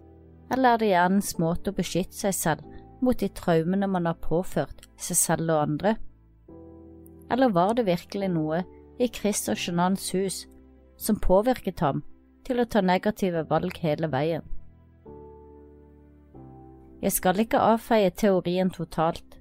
eller 0.51 0.75
er 0.75 0.83
det 0.83 0.93
hjernens 0.93 1.35
måte 1.39 1.71
å 1.71 1.77
beskytte 1.77 2.17
seg 2.17 2.37
selv 2.37 2.79
mot 3.05 3.19
de 3.19 3.29
traumene 3.33 3.89
man 3.89 4.09
har 4.09 4.21
påført 4.23 4.87
seg 5.01 5.19
selv 5.19 5.53
og 5.55 5.65
andre? 5.65 5.97
Eller 7.31 7.53
var 7.55 7.75
det 7.79 7.87
virkelig 7.87 8.31
noe 8.33 8.63
i 9.01 9.09
Chris 9.09 9.47
og 9.49 9.61
Shanans 9.61 10.09
hus 10.17 10.45
som 11.01 11.21
påvirket 11.23 11.81
ham 11.85 12.03
til 12.45 12.61
å 12.61 12.67
ta 12.69 12.83
negative 12.83 13.45
valg 13.51 13.79
hele 13.85 14.11
veien? 14.11 14.43
Jeg 17.01 17.15
skal 17.17 17.39
ikke 17.41 17.61
avfeie 17.65 18.11
teorien 18.13 18.69
totalt. 18.73 19.39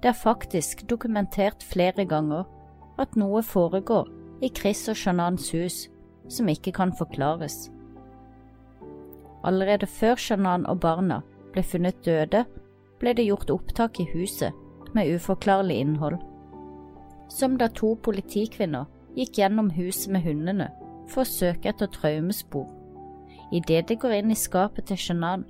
Det 0.00 0.08
er 0.08 0.16
faktisk 0.16 0.86
dokumentert 0.88 1.64
flere 1.64 2.06
ganger 2.08 2.46
at 2.98 3.16
noe 3.18 3.42
foregår 3.42 4.08
i 4.44 4.50
Chris 4.54 4.86
og 4.88 4.98
Shanans 4.98 5.50
hus 5.54 5.84
som 6.28 6.48
ikke 6.48 6.72
kan 6.72 6.92
forklares. 6.96 7.70
Allerede 9.44 9.86
før 9.86 10.16
Shanan 10.16 10.66
og 10.66 10.80
barna 10.80 11.20
ble 11.52 11.62
funnet 11.62 12.00
døde, 12.04 12.44
ble 13.00 13.12
det 13.16 13.26
gjort 13.28 13.50
opptak 13.52 14.00
i 14.00 14.08
huset 14.14 14.54
med 14.94 15.10
uforklarlig 15.14 15.76
innhold. 15.82 16.16
Som 17.28 17.58
da 17.60 17.68
to 17.68 17.94
politikvinner 18.02 18.88
gikk 19.16 19.38
gjennom 19.38 19.70
huset 19.74 20.12
med 20.14 20.24
hundene 20.24 20.70
for 21.10 21.24
å 21.24 21.28
søke 21.28 21.70
etter 21.70 21.90
traumespor. 21.92 22.66
Idet 23.52 23.88
de 23.90 23.98
går 24.00 24.20
inn 24.20 24.32
i 24.32 24.38
skapet 24.38 24.88
til 24.88 24.98
Shanan, 24.98 25.44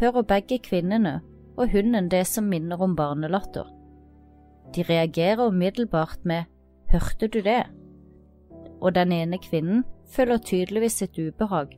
hører 0.00 0.24
begge 0.28 0.60
kvinnene 0.62 1.18
og 1.56 1.72
hunden 1.74 2.08
det 2.12 2.24
som 2.30 2.48
minner 2.48 2.80
om 2.80 2.94
barnelatter. 2.96 3.66
De 4.72 4.84
reagerer 4.88 5.50
umiddelbart 5.50 6.22
med 6.24 6.48
Hørte 6.92 7.26
du 7.26 7.40
det? 7.40 7.62
Og 8.80 8.94
den 8.94 9.12
ene 9.12 9.38
kvinnen 9.40 9.84
føler 10.12 10.36
tydeligvis 10.36 11.02
et 11.02 11.16
ubehag 11.16 11.72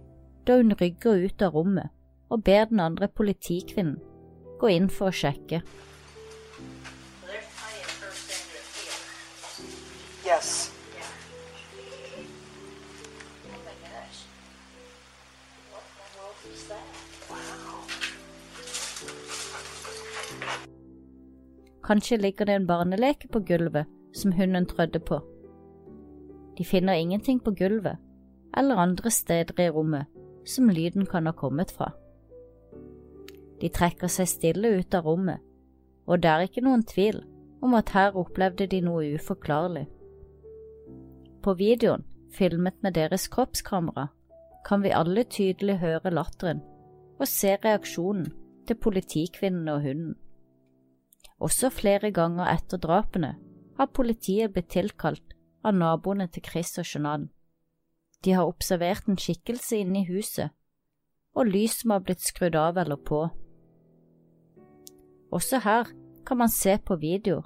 da 0.47 0.57
hun 0.59 0.75
rygger 0.81 1.23
ut 1.29 1.43
av 1.43 1.55
rommet 1.55 1.93
og 2.35 2.43
ber 2.43 2.67
den 2.67 2.81
andre 2.83 3.07
politikvinnen 3.09 4.01
gå 4.59 4.73
inn 4.75 4.91
for 4.91 5.13
å 5.13 5.15
sjekke. 5.15 5.63
Yes. 10.27 10.73
Kanskje 21.85 22.17
ligger 22.19 22.49
det 22.49 22.55
en 22.59 22.67
barneleke 22.67 23.29
på 23.29 23.47
gulvet 23.47 23.87
som 24.15 24.33
hunden 24.33 24.67
trødde 24.67 25.01
på. 25.03 25.21
De 26.59 26.65
finner 26.65 26.95
ingenting 26.95 27.41
på 27.43 27.51
gulvet 27.51 27.99
eller 28.57 28.77
andre 28.77 29.11
steder 29.11 29.61
i 29.61 29.71
rommet 29.71 30.07
som 30.47 30.69
lyden 30.69 31.07
kan 31.07 31.27
ha 31.27 31.33
kommet 31.33 31.73
fra. 31.73 31.91
De 33.61 33.69
trekker 33.69 34.11
seg 34.13 34.29
stille 34.29 34.75
ut 34.79 34.95
av 34.95 35.07
rommet, 35.09 35.41
og 36.07 36.21
det 36.23 36.31
er 36.31 36.45
ikke 36.47 36.65
noen 36.65 36.85
tvil 36.85 37.23
om 37.65 37.75
at 37.79 37.95
her 37.97 38.17
opplevde 38.21 38.67
de 38.69 38.83
noe 38.85 39.15
uforklarlig. 39.17 39.87
På 41.43 41.55
videoen, 41.57 42.05
filmet 42.35 42.77
med 42.83 42.97
deres 42.99 43.29
kroppskamera, 43.33 44.09
kan 44.67 44.83
vi 44.83 44.93
alle 44.97 45.25
tydelig 45.25 45.79
høre 45.81 46.13
latteren 46.13 46.63
og 47.21 47.29
se 47.31 47.55
reaksjonen 47.65 48.31
til 48.69 48.79
politikvinnen 48.81 49.69
og 49.69 49.83
hunden. 49.85 50.15
Også 51.39 51.71
flere 51.71 52.11
ganger 52.15 52.49
etter 52.49 52.81
drapene 52.81 53.35
har 53.79 53.93
politiet 53.93 54.53
blitt 54.55 54.71
tilkalt 54.75 55.35
av 55.65 55.75
naboene 55.75 56.29
til 56.31 56.45
Chris 56.47 56.77
og 56.79 56.87
Shanann. 56.87 57.31
De 58.25 58.33
har 58.33 58.49
observert 58.49 59.09
en 59.09 59.19
skikkelse 59.21 59.81
inne 59.83 60.03
i 60.03 60.09
huset, 60.09 60.53
og 61.35 61.51
lys 61.51 61.81
som 61.81 61.95
har 61.95 62.05
blitt 62.07 62.23
skrudd 62.25 62.57
av 62.57 62.79
eller 62.81 62.97
på. 62.97 63.27
Også 65.35 65.61
her 65.65 65.91
kan 66.25 66.41
man 66.41 66.53
se 66.53 66.79
på 66.79 66.97
video 67.03 67.43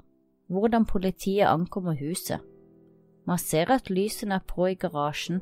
hvordan 0.49 0.85
politiet 0.85 1.49
ankommer 1.49 1.97
huset. 1.97 2.39
Man 3.25 3.37
ser 3.37 3.69
at 3.73 3.89
lysene 3.89 4.39
er 4.39 4.45
på 4.47 4.69
i 4.69 4.77
garasjen. 4.79 5.41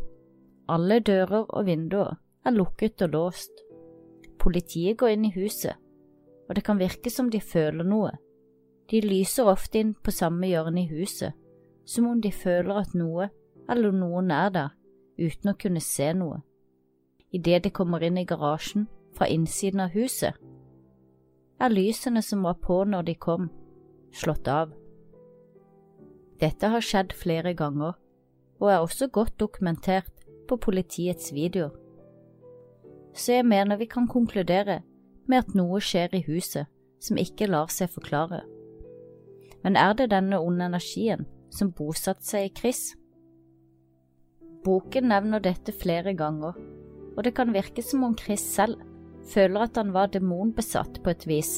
Alle 0.67 0.99
dører 0.99 1.45
og 1.47 1.65
vinduer 1.67 2.17
er 2.45 2.55
lukket 2.55 3.01
og 3.05 3.13
låst. 3.13 3.63
Politiet 4.39 4.97
går 4.99 5.15
inn 5.15 5.27
i 5.29 5.35
huset, 5.35 5.75
og 6.47 6.55
det 6.55 6.63
kan 6.63 6.79
virke 6.79 7.11
som 7.11 7.31
de 7.31 7.39
føler 7.43 7.87
noe 7.87 8.11
de 8.91 9.01
lyser 9.03 9.49
ofte 9.51 9.81
inn 9.81 9.93
på 9.93 10.13
samme 10.15 10.47
hjørne 10.47 10.85
i 10.85 10.89
huset, 10.91 11.35
som 11.85 12.07
om 12.07 12.21
de 12.21 12.31
føler 12.31 12.83
at 12.83 12.95
noe 12.95 13.29
eller 13.69 13.91
noen 13.91 14.31
er 14.31 14.51
der, 14.55 14.69
uten 15.19 15.51
å 15.51 15.57
kunne 15.59 15.83
se 15.83 16.11
noe. 16.15 16.41
Idet 17.35 17.65
de 17.65 17.71
kommer 17.71 18.03
inn 18.03 18.19
i 18.19 18.25
garasjen 18.27 18.87
fra 19.17 19.27
innsiden 19.27 19.83
av 19.83 19.95
huset, 19.95 20.35
er 21.59 21.73
lysene 21.73 22.21
som 22.21 22.43
var 22.45 22.59
på 22.61 22.83
når 22.85 23.07
de 23.09 23.15
kom, 23.17 23.49
slått 24.13 24.47
av. 24.47 24.71
Dette 26.39 26.69
har 26.69 26.85
skjedd 26.85 27.15
flere 27.17 27.55
ganger, 27.57 27.95
og 28.61 28.69
er 28.71 28.83
også 28.83 29.09
godt 29.13 29.39
dokumentert 29.41 30.13
på 30.47 30.57
politiets 30.61 31.33
videoer. 31.33 31.73
Så 33.17 33.39
jeg 33.39 33.47
mener 33.49 33.79
vi 33.81 33.89
kan 33.89 34.07
konkludere 34.07 34.83
med 35.25 35.43
at 35.43 35.55
noe 35.57 35.81
skjer 35.81 36.13
i 36.13 36.23
huset 36.27 36.69
som 37.01 37.17
ikke 37.17 37.49
lar 37.49 37.73
seg 37.73 37.89
forklare. 37.89 38.43
Men 39.67 39.75
er 39.75 39.97
det 39.99 40.13
denne 40.13 40.37
onde 40.39 40.63
energien 40.69 41.25
som 41.51 41.73
bosatte 41.75 42.23
seg 42.23 42.45
i 42.47 42.51
Chris? 42.55 42.81
Boken 44.63 45.09
nevner 45.11 45.41
dette 45.43 45.73
flere 45.75 46.13
ganger, 46.15 46.53
og 47.17 47.25
det 47.25 47.33
kan 47.35 47.51
virke 47.51 47.83
som 47.83 48.05
om 48.07 48.13
Chris 48.15 48.45
selv 48.47 48.79
føler 49.27 49.65
at 49.65 49.75
han 49.75 49.89
var 49.91 50.13
demonbesatt 50.13 51.01
på 51.03 51.11
et 51.11 51.25
vis, 51.27 51.51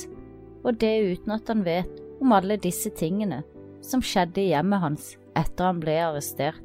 og 0.66 0.80
det 0.82 0.90
uten 1.06 1.36
at 1.36 1.52
han 1.54 1.62
vet 1.68 2.00
om 2.18 2.34
alle 2.34 2.58
disse 2.58 2.90
tingene 2.98 3.44
som 3.86 4.02
skjedde 4.02 4.42
i 4.42 4.48
hjemmet 4.56 4.82
hans 4.82 5.12
etter 5.38 5.68
han 5.70 5.82
ble 5.84 6.00
arrestert. 6.08 6.64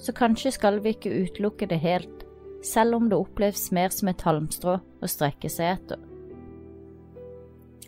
Så 0.00 0.14
kanskje 0.16 0.54
skal 0.56 0.80
vi 0.80 0.94
ikke 0.96 1.12
utelukke 1.12 1.68
det 1.68 1.82
helt, 1.84 2.24
selv 2.64 2.96
om 2.96 3.10
det 3.12 3.18
oppleves 3.20 3.66
mer 3.76 3.92
som 3.92 4.08
et 4.08 4.24
halmstrå 4.24 4.78
å 4.80 5.12
strekke 5.12 5.52
seg 5.52 5.74
etter. 5.74 6.00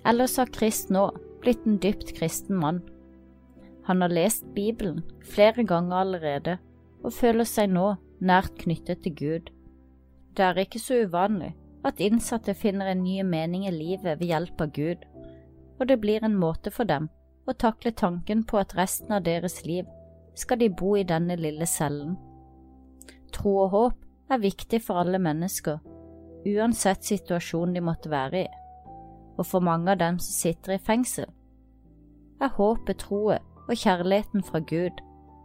Ellers 0.05 0.37
har 0.37 0.53
Chris 0.53 0.85
nå 0.93 1.07
blitt 1.43 1.67
en 1.67 1.79
dypt 1.83 2.15
kristen 2.19 2.59
mann. 2.59 2.83
Han 3.89 4.03
har 4.03 4.13
lest 4.13 4.45
Bibelen 4.55 5.03
flere 5.25 5.65
ganger 5.65 6.03
allerede 6.03 6.59
og 7.03 7.15
føler 7.15 7.47
seg 7.49 7.71
nå 7.73 7.95
nært 8.21 8.59
knyttet 8.65 9.05
til 9.05 9.15
Gud. 9.17 9.51
Det 10.37 10.45
er 10.45 10.61
ikke 10.63 10.83
så 10.83 11.03
uvanlig 11.07 11.55
at 11.87 12.03
innsatte 12.03 12.55
finner 12.59 12.91
en 12.91 13.05
ny 13.05 13.23
mening 13.23 13.67
i 13.69 13.75
livet 13.75 14.19
ved 14.19 14.27
hjelp 14.29 14.61
av 14.61 14.73
Gud, 14.75 15.07
og 15.79 15.89
det 15.89 16.01
blir 16.03 16.25
en 16.27 16.37
måte 16.37 16.73
for 16.75 16.89
dem 16.89 17.09
å 17.49 17.55
takle 17.57 17.95
tanken 17.97 18.45
på 18.45 18.59
at 18.61 18.75
resten 18.77 19.15
av 19.15 19.25
deres 19.25 19.63
liv 19.65 19.87
skal 20.39 20.61
de 20.61 20.69
bo 20.71 20.97
i 20.99 21.07
denne 21.07 21.39
lille 21.39 21.67
cellen. 21.67 22.17
Tro 23.35 23.55
og 23.65 23.71
håp 23.73 24.33
er 24.35 24.43
viktig 24.43 24.83
for 24.85 25.01
alle 25.01 25.21
mennesker, 25.23 25.79
uansett 26.47 27.07
situasjon 27.07 27.75
de 27.75 27.83
måtte 27.85 28.13
være 28.13 28.45
i, 28.45 28.49
og 29.39 29.47
for 29.47 29.65
mange 29.65 29.93
av 29.93 30.01
dem 30.03 30.19
som 30.19 30.35
sitter 30.35 30.75
i 30.75 30.83
fengsel, 30.83 31.29
er 32.43 32.55
håpet, 32.55 33.01
troen 33.03 33.43
og 33.69 33.77
kjærligheten 33.77 34.45
fra 34.47 34.61
Gud 34.65 35.03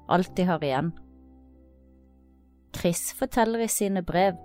alt 0.10 0.38
de 0.38 0.46
har 0.46 0.64
igjen. 0.64 0.92
Chris 2.76 3.14
forteller 3.18 3.64
i 3.64 3.72
sine 3.72 4.04
brev 4.06 4.38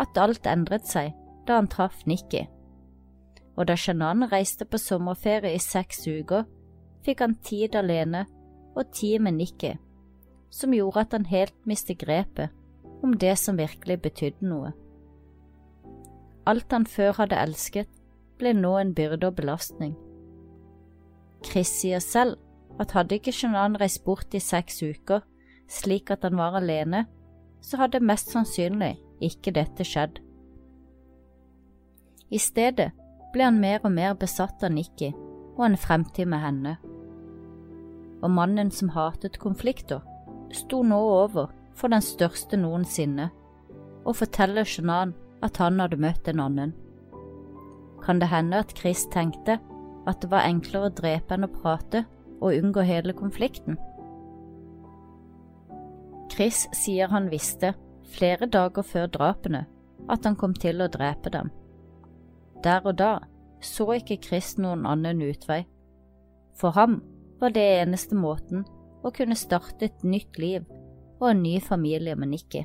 at 0.00 0.18
alt 0.18 0.46
endret 0.46 0.86
seg 0.88 1.14
da 1.46 1.58
han 1.58 1.68
traff 1.70 2.04
Nikki, 2.08 2.46
og 3.54 3.68
da 3.68 3.76
Shannon 3.78 4.26
reiste 4.30 4.66
på 4.66 4.80
sommerferie 4.80 5.54
i 5.54 5.62
seks 5.62 6.06
uker, 6.08 6.46
fikk 7.04 7.20
han 7.20 7.36
tid 7.44 7.76
alene 7.78 8.24
og 8.74 8.90
tid 8.96 9.20
med 9.22 9.38
Nikki, 9.38 9.74
som 10.50 10.74
gjorde 10.74 11.04
at 11.04 11.18
han 11.18 11.28
helt 11.30 11.54
mistet 11.68 12.00
grepet 12.00 12.54
om 13.04 13.12
det 13.20 13.36
som 13.38 13.58
virkelig 13.60 14.00
betydde 14.06 14.48
noe. 14.48 14.72
Alt 16.48 16.72
han 16.72 16.86
før 16.88 17.20
hadde 17.20 17.40
elsket, 17.40 17.90
ble 18.38 18.54
nå 18.56 18.74
en 18.78 18.94
byrde 18.94 19.28
og 19.28 19.36
belastning. 19.38 19.94
Chris 21.44 21.70
sier 21.80 22.02
selv 22.02 22.38
at 22.80 22.94
hadde 22.96 23.18
ikke 23.18 23.32
Shannon 23.34 23.76
reist 23.80 24.04
bort 24.04 24.34
i 24.34 24.42
seks 24.42 24.82
uker, 24.82 25.22
slik 25.70 26.10
at 26.10 26.24
han 26.26 26.38
var 26.38 26.56
alene, 26.58 27.04
så 27.62 27.78
hadde 27.80 28.02
mest 28.04 28.32
sannsynlig 28.34 28.96
ikke 29.24 29.54
dette 29.54 29.86
skjedd. 29.86 30.18
I 32.34 32.40
stedet 32.40 32.90
ble 33.34 33.46
han 33.46 33.60
mer 33.60 33.84
og 33.84 33.92
mer 33.94 34.16
besatt 34.18 34.64
av 34.64 34.74
Nikki 34.74 35.12
og 35.54 35.64
en 35.68 35.78
fremtid 35.78 36.28
med 36.30 36.42
henne. 36.42 36.76
Og 38.24 38.30
mannen 38.32 38.70
som 38.74 38.90
hatet 38.94 39.38
konflikter, 39.42 40.02
sto 40.54 40.82
nå 40.86 40.98
over 40.98 41.52
for 41.74 41.92
den 41.92 42.02
største 42.02 42.58
noensinne 42.58 43.30
og 44.04 44.18
forteller 44.18 44.66
Shannon 44.68 45.14
at 45.44 45.58
han 45.60 45.80
hadde 45.80 46.00
møtt 46.00 46.28
en 46.30 46.42
annen. 46.44 46.74
Kan 48.04 48.20
det 48.20 48.28
hende 48.28 48.60
at 48.60 48.76
Chris 48.76 49.06
tenkte 49.12 49.58
at 50.06 50.20
det 50.20 50.30
var 50.30 50.44
enklere 50.44 50.90
å 50.90 50.94
drepe 50.94 51.36
enn 51.36 51.46
å 51.46 51.52
prate 51.52 52.04
og 52.40 52.52
unngå 52.52 52.84
hele 52.84 53.14
konflikten? 53.16 53.78
Chris 56.34 56.64
sier 56.76 57.08
han 57.08 57.30
visste, 57.32 57.72
flere 58.14 58.46
dager 58.50 58.84
før 58.84 59.06
drapene, 59.08 59.64
at 60.10 60.26
han 60.26 60.36
kom 60.36 60.52
til 60.54 60.82
å 60.82 60.90
drepe 60.92 61.30
dem. 61.32 61.50
Der 62.64 62.84
og 62.84 62.98
da 62.98 63.12
så 63.64 63.86
ikke 63.96 64.20
Chris 64.20 64.54
noen 64.60 64.84
annen 64.88 65.22
utvei. 65.24 65.62
For 66.58 66.76
ham 66.76 67.00
var 67.40 67.54
det 67.54 67.64
eneste 67.80 68.16
måten 68.18 68.64
å 69.04 69.12
kunne 69.14 69.38
starte 69.38 69.88
et 69.88 70.04
nytt 70.04 70.38
liv 70.38 70.64
og 71.20 71.30
en 71.30 71.42
ny 71.44 71.58
familie 71.62 72.16
med 72.16 72.34
Nikki. 72.34 72.64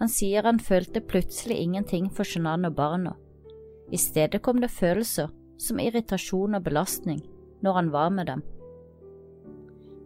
Han 0.00 0.10
sier 0.12 0.44
han 0.44 0.60
følte 0.60 1.00
plutselig 1.00 1.56
ingenting 1.62 2.10
for 2.12 2.28
Shannan 2.28 2.68
og 2.68 2.76
barna. 2.76 3.14
I 3.92 3.98
stedet 4.00 4.42
kom 4.42 4.60
det 4.60 4.72
følelser 4.74 5.30
som 5.62 5.80
irritasjon 5.80 6.58
og 6.58 6.64
belastning 6.66 7.22
når 7.64 7.78
han 7.78 7.92
var 7.92 8.10
med 8.14 8.30
dem. 8.30 8.42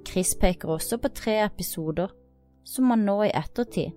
Chris 0.06 0.34
peker 0.34 0.74
også 0.74 0.98
på 0.98 1.10
tre 1.14 1.38
episoder 1.44 2.12
som 2.66 2.90
han 2.92 3.06
nå 3.06 3.16
i 3.26 3.34
ettertid 3.34 3.96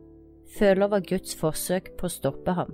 føler 0.53 0.89
var 0.91 1.05
Guds 1.07 1.33
forsøk 1.37 1.93
på 1.97 2.07
å 2.07 2.13
stoppe 2.13 2.53
ham. 2.57 2.71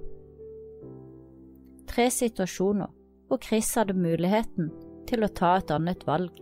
Tre 1.90 2.10
situasjoner 2.14 2.92
hvor 3.30 3.42
Chris 3.44 3.72
hadde 3.78 3.96
muligheten 3.98 4.72
til 5.10 5.26
å 5.26 5.32
ta 5.34 5.56
et 5.60 5.72
annet 5.74 6.06
valg. 6.08 6.34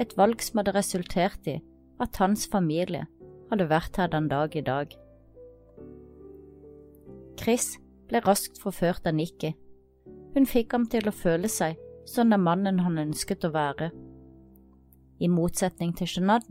Et 0.00 0.16
valg 0.18 0.42
som 0.42 0.60
hadde 0.60 0.74
resultert 0.76 1.50
i 1.50 1.58
at 2.02 2.18
hans 2.22 2.48
familie 2.50 3.04
hadde 3.50 3.68
vært 3.70 3.98
her 4.00 4.10
den 4.10 4.28
dag 4.32 4.56
i 4.56 4.64
dag. 4.64 4.94
Chris 7.38 7.74
ble 8.12 8.20
raskt 8.26 8.60
forført 8.60 9.06
av 9.08 9.16
Nikki. 9.16 9.54
Hun 10.36 10.44
fikk 10.48 10.74
ham 10.76 10.84
til 10.92 11.08
å 11.08 11.14
føle 11.16 11.48
seg 11.48 11.78
som 12.08 12.28
den 12.32 12.44
mannen 12.44 12.82
han 12.84 13.00
ønsket 13.00 13.46
å 13.48 13.52
være. 13.54 13.88
I 15.22 15.30
motsetning 15.32 15.94
til 15.96 16.10
Shanad 16.10 16.44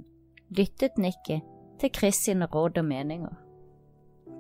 lyttet 0.58 0.97
Nikki 0.97 1.41
til 1.82 1.93
Chris 1.93 2.24
sine 2.26 2.47
råd 2.50 2.80
og 2.82 2.88
meninger. 2.88 3.34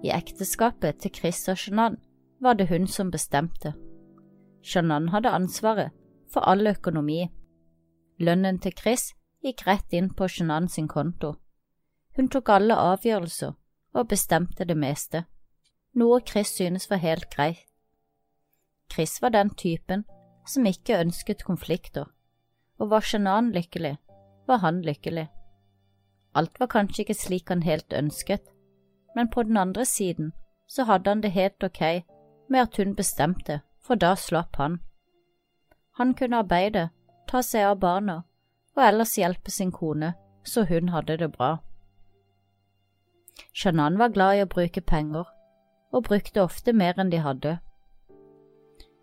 I 0.01 0.09
ekteskapet 0.15 0.97
til 1.03 1.13
Chris 1.13 1.43
og 1.51 1.59
Shanad 1.61 1.99
var 2.41 2.57
det 2.57 2.71
hun 2.71 2.87
som 2.87 3.11
bestemte. 3.13 3.75
Janan 4.65 5.11
hadde 5.13 5.29
ansvaret 5.29 5.93
for 6.33 6.41
all 6.41 6.65
økonomi. 6.67 7.27
Lønnen 8.17 8.57
til 8.61 8.73
Chris 8.77 9.11
gikk 9.45 9.67
rett 9.67 9.93
inn 9.93 10.09
på 10.09 10.29
Shannan 10.29 10.69
sin 10.69 10.87
konto. 10.89 11.35
Hun 12.17 12.29
tok 12.33 12.49
alle 12.49 12.77
avgjørelser 12.77 13.53
og 13.93 14.07
bestemte 14.09 14.65
det 14.65 14.77
meste, 14.77 15.25
noe 15.93 16.21
Chris 16.21 16.55
synes 16.55 16.89
var 16.89 16.97
helt 16.97 17.29
greit. 17.35 17.67
Chris 18.91 19.21
var 19.21 19.29
den 19.29 19.49
typen 19.49 20.03
som 20.47 20.65
ikke 20.65 20.99
ønsket 20.99 21.43
konflikter, 21.47 22.05
og 22.79 22.89
var 22.89 23.05
Shannan 23.05 23.51
lykkelig, 23.51 23.97
var 24.47 24.57
han 24.57 24.81
lykkelig. 24.81 25.27
Alt 26.35 26.59
var 26.59 26.67
kanskje 26.67 27.05
ikke 27.05 27.19
slik 27.19 27.49
han 27.49 27.63
helt 27.63 27.93
ønsket, 27.93 28.43
men 29.15 29.29
på 29.29 29.43
den 29.43 29.57
andre 29.57 29.85
siden 29.85 30.31
så 30.67 30.83
hadde 30.83 31.09
han 31.09 31.21
det 31.21 31.31
helt 31.31 31.63
ok 31.63 31.81
med 32.49 32.59
at 32.59 32.77
hun 32.77 32.95
bestemte, 32.95 33.61
for 33.79 33.95
da 33.95 34.15
slapp 34.15 34.55
han. 34.55 34.79
Han 35.99 36.13
kunne 36.13 36.39
arbeide, 36.43 36.89
ta 37.27 37.41
seg 37.41 37.67
av 37.67 37.79
barna 37.79 38.21
og 38.75 38.83
ellers 38.85 39.17
hjelpe 39.19 39.51
sin 39.51 39.71
kone, 39.71 40.13
så 40.43 40.63
hun 40.63 40.89
hadde 40.89 41.17
det 41.17 41.31
bra. 41.31 41.57
Shannan 43.53 43.97
var 43.99 44.13
glad 44.15 44.37
i 44.37 44.43
å 44.45 44.49
bruke 44.51 44.81
penger, 44.81 45.27
og 45.91 46.07
brukte 46.07 46.43
ofte 46.43 46.73
mer 46.73 46.99
enn 46.99 47.11
de 47.11 47.19
hadde. 47.21 47.57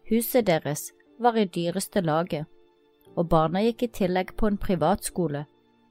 Huset 0.09 0.47
deres 0.47 0.91
var 1.21 1.37
i 1.37 1.45
dyreste 1.45 2.01
laget, 2.01 2.47
og 3.17 3.29
barna 3.29 3.63
gikk 3.65 3.83
i 3.83 3.93
tillegg 4.01 4.35
på 4.37 4.49
en 4.49 4.61
privatskole 4.61 5.45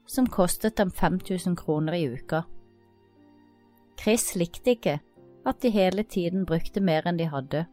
som 0.08 0.26
kostet 0.26 0.78
dem 0.78 0.90
5000 0.90 1.56
kroner 1.56 1.92
i 1.92 2.06
uka. 2.08 2.42
Chris 4.00 4.34
likte 4.34 4.74
ikke 4.74 4.98
at 5.46 5.60
de 5.62 5.70
hele 5.70 6.02
tiden 6.02 6.46
brukte 6.46 6.80
mer 6.80 7.06
enn 7.06 7.18
de 7.18 7.28
hadde. 7.28 7.66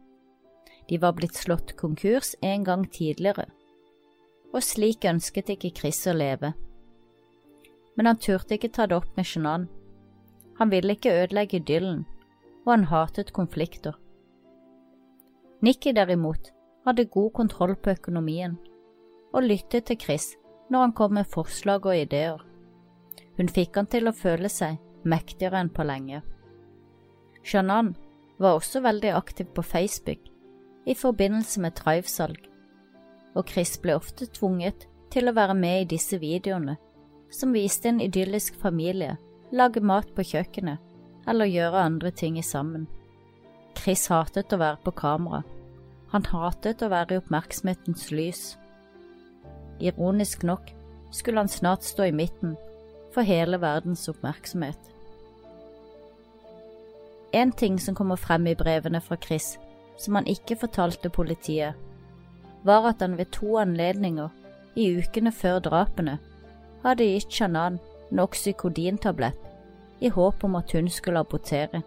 De 0.88 0.98
var 1.02 1.16
blitt 1.16 1.34
slått 1.34 1.74
konkurs 1.76 2.34
en 2.42 2.64
gang 2.64 2.84
tidligere, 2.92 3.46
og 4.54 4.62
slik 4.62 5.04
ønsket 5.04 5.50
ikke 5.56 5.74
Chris 5.80 6.04
å 6.06 6.14
leve. 6.14 6.52
Men 7.96 8.10
han 8.10 8.20
turte 8.20 8.54
ikke 8.54 8.70
ta 8.70 8.86
det 8.86 8.96
opp 8.96 9.16
med 9.16 9.26
Shannan. 9.26 9.66
Han 10.58 10.70
ville 10.70 10.94
ikke 10.96 11.14
ødelegge 11.24 11.58
idyllen, 11.58 12.04
og 12.66 12.72
han 12.72 12.88
hatet 12.90 13.32
konflikter. 13.32 13.94
Nikki 15.62 15.94
derimot 15.96 16.50
hadde 16.86 17.06
god 17.10 17.30
kontroll 17.38 17.76
på 17.78 17.94
økonomien, 17.94 18.58
og 19.32 19.46
lyttet 19.46 19.86
til 19.86 20.00
Chris 20.00 20.34
når 20.70 20.80
han 20.80 20.94
kom 20.98 21.14
med 21.14 21.30
forslag 21.30 21.86
og 21.86 21.96
ideer. 21.96 22.42
Hun 23.36 23.48
fikk 23.48 23.78
han 23.78 23.88
til 23.90 24.08
å 24.08 24.16
føle 24.16 24.50
seg 24.50 24.80
mektigere 25.06 25.60
enn 25.62 25.70
på 25.70 25.86
lenge. 25.86 26.22
Shannan 27.46 27.94
var 28.42 28.58
også 28.58 28.82
veldig 28.82 29.12
aktiv 29.14 29.52
på 29.54 29.62
Facebook 29.62 30.26
i 30.86 30.94
forbindelse 30.94 31.62
med 31.62 31.76
Thrive-salg, 31.78 32.40
og 33.34 33.48
Chris 33.48 33.76
ble 33.78 33.94
ofte 33.96 34.26
tvunget 34.26 34.88
til 35.14 35.28
å 35.28 35.36
være 35.36 35.54
med 35.54 35.84
i 35.84 35.90
disse 35.94 36.18
videoene, 36.18 36.76
som 37.30 37.54
viste 37.54 37.90
en 37.90 38.02
idyllisk 38.02 38.58
familie 38.60 39.16
lage 39.54 39.80
mat 39.80 40.10
på 40.14 40.24
kjøkkenet 40.26 40.85
eller 41.28 41.50
gjøre 41.50 41.84
andre 41.88 42.10
ting 42.10 42.38
sammen. 42.44 42.86
Chris 43.76 44.06
hatet 44.10 44.52
å 44.52 44.60
være 44.60 44.80
på 44.84 44.94
kamera. 44.96 45.42
Han 46.12 46.26
hatet 46.30 46.82
å 46.82 46.90
være 46.90 47.16
i 47.16 47.20
oppmerksomhetens 47.20 48.10
lys. 48.14 48.42
Ironisk 49.82 50.46
nok 50.46 50.70
skulle 51.14 51.42
han 51.42 51.50
snart 51.52 51.84
stå 51.84 52.08
i 52.08 52.14
midten 52.14 52.56
for 53.14 53.26
hele 53.26 53.60
verdens 53.60 54.06
oppmerksomhet. 54.08 54.78
En 57.36 57.52
ting 57.52 57.78
som 57.82 57.94
kommer 57.94 58.16
frem 58.16 58.46
i 58.46 58.56
brevene 58.56 59.00
fra 59.02 59.18
Chris, 59.20 59.56
som 59.98 60.14
han 60.16 60.28
ikke 60.30 60.56
fortalte 60.56 61.10
politiet, 61.12 61.74
var 62.64 62.88
at 62.88 63.02
han 63.04 63.18
ved 63.18 63.32
to 63.34 63.58
anledninger 63.60 64.30
i 64.76 64.88
ukene 64.98 65.32
før 65.32 65.60
drapene 65.64 66.18
hadde 66.84 67.06
gitt 67.08 67.32
Shanan 67.32 67.78
en 68.10 68.22
oksykodintablett 68.22 69.45
i 70.00 70.10
håp 70.12 70.44
om 70.44 70.56
at 70.58 70.72
hun 70.72 70.88
skulle 70.92 71.20
abortere. 71.20 71.82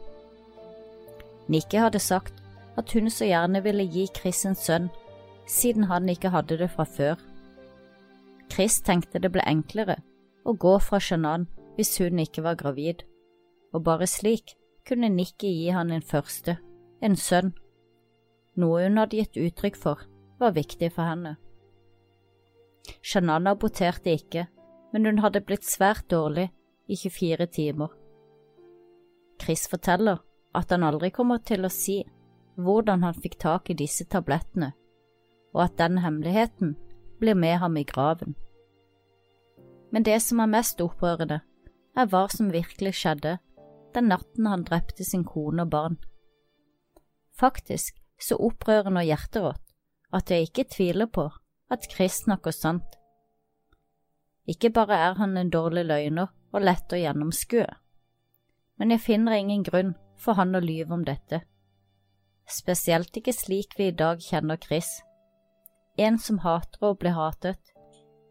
Nikki 1.50 1.78
hadde 1.78 2.00
sagt 2.00 2.34
at 2.78 2.92
hun 2.94 3.10
så 3.10 3.26
gjerne 3.26 3.64
ville 3.64 3.86
gi 3.86 4.08
Chris 4.16 4.46
en 4.46 4.56
sønn, 4.56 4.90
siden 5.48 5.90
han 5.90 6.10
ikke 6.10 6.32
hadde 6.34 6.58
det 6.58 6.70
fra 6.72 6.86
før. 6.86 7.18
Chris 8.52 8.80
tenkte 8.82 9.22
det 9.22 9.32
ble 9.34 9.46
enklere 9.46 10.00
å 10.46 10.54
gå 10.54 10.78
fra 10.82 11.00
Shannan 11.00 11.48
hvis 11.78 11.98
hun 12.02 12.20
ikke 12.22 12.44
var 12.46 12.58
gravid, 12.60 13.04
og 13.74 13.84
bare 13.86 14.08
slik 14.08 14.56
kunne 14.88 15.10
Nikki 15.14 15.52
gi 15.54 15.70
han 15.74 15.92
en 15.94 16.06
første, 16.06 16.58
en 17.02 17.16
sønn, 17.16 17.54
noe 18.60 18.86
hun 18.86 18.98
hadde 19.00 19.22
gitt 19.22 19.38
uttrykk 19.40 19.78
for 19.78 20.08
var 20.40 20.56
viktig 20.56 20.92
for 20.96 21.08
henne. 21.08 21.36
Shannan 23.02 23.48
aborterte 23.48 24.12
ikke, 24.16 24.48
men 24.94 25.06
hun 25.06 25.22
hadde 25.24 25.44
blitt 25.46 25.68
svært 25.68 26.08
dårlig 26.12 26.50
i 26.90 26.98
24 26.98 27.48
timer. 27.54 27.99
Chris 29.42 29.68
forteller 29.72 30.20
at 30.56 30.72
han 30.74 30.84
aldri 30.84 31.12
kommer 31.16 31.42
til 31.46 31.66
å 31.66 31.74
si 31.74 32.02
hvordan 32.60 33.04
han 33.06 33.18
fikk 33.18 33.38
tak 33.40 33.70
i 33.70 33.78
disse 33.78 34.06
tablettene, 34.12 34.74
og 35.56 35.64
at 35.66 35.78
den 35.80 36.02
hemmeligheten 36.04 36.76
blir 37.20 37.38
med 37.38 37.60
ham 37.62 37.78
i 37.78 37.86
graven. 37.88 38.36
Men 39.92 40.06
det 40.06 40.20
som 40.22 40.42
er 40.44 40.52
mest 40.52 40.82
opprørende, 40.84 41.42
er 41.98 42.10
hva 42.12 42.28
som 42.32 42.52
virkelig 42.54 42.94
skjedde 43.00 43.38
den 43.96 44.10
natten 44.12 44.48
han 44.48 44.64
drepte 44.68 45.04
sin 45.04 45.26
kone 45.26 45.66
og 45.66 45.72
barn. 45.74 45.98
Faktisk 47.40 47.98
så 48.22 48.38
opprørende 48.38 49.02
og 49.02 49.10
hjerterått 49.10 49.66
at 50.16 50.32
jeg 50.32 50.50
ikke 50.50 50.68
tviler 50.74 51.10
på 51.10 51.28
at 51.70 51.86
Chris 51.92 52.24
snakker 52.26 52.54
sant. 52.54 52.98
Ikke 54.50 54.72
bare 54.74 54.98
er 54.98 55.18
han 55.20 55.38
en 55.38 55.52
dårlig 55.54 55.86
løgner 55.86 56.32
og 56.54 56.66
lett 56.66 56.94
å 56.94 57.00
gjennomskue, 57.00 57.68
men 58.80 58.94
jeg 58.96 59.04
finner 59.04 59.36
ingen 59.36 59.64
grunn 59.68 59.94
for 60.20 60.40
han 60.40 60.56
å 60.56 60.64
lyve 60.64 60.96
om 60.96 61.04
dette, 61.08 61.42
spesielt 62.50 63.16
ikke 63.16 63.36
slik 63.36 63.76
vi 63.78 63.90
i 63.90 63.96
dag 63.96 64.24
kjenner 64.24 64.60
Chris. 64.64 64.90
En 66.00 66.18
som 66.20 66.40
hater 66.46 66.88
å 66.88 66.96
bli 66.98 67.12
hatet, 67.14 67.60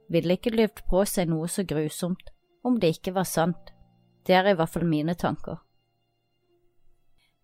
ville 0.09 0.39
ikke 0.39 0.55
lyvd 0.55 0.85
på 0.89 1.05
seg 1.05 1.29
noe 1.29 1.49
så 1.53 1.65
grusomt 1.69 2.33
om 2.65 2.79
det 2.81 2.95
ikke 2.97 3.15
var 3.17 3.29
sant. 3.29 3.75
Det 4.25 4.37
er 4.37 4.51
i 4.51 4.57
hvert 4.57 4.73
fall 4.73 4.89
mine 4.89 5.15
tanker. 5.15 5.61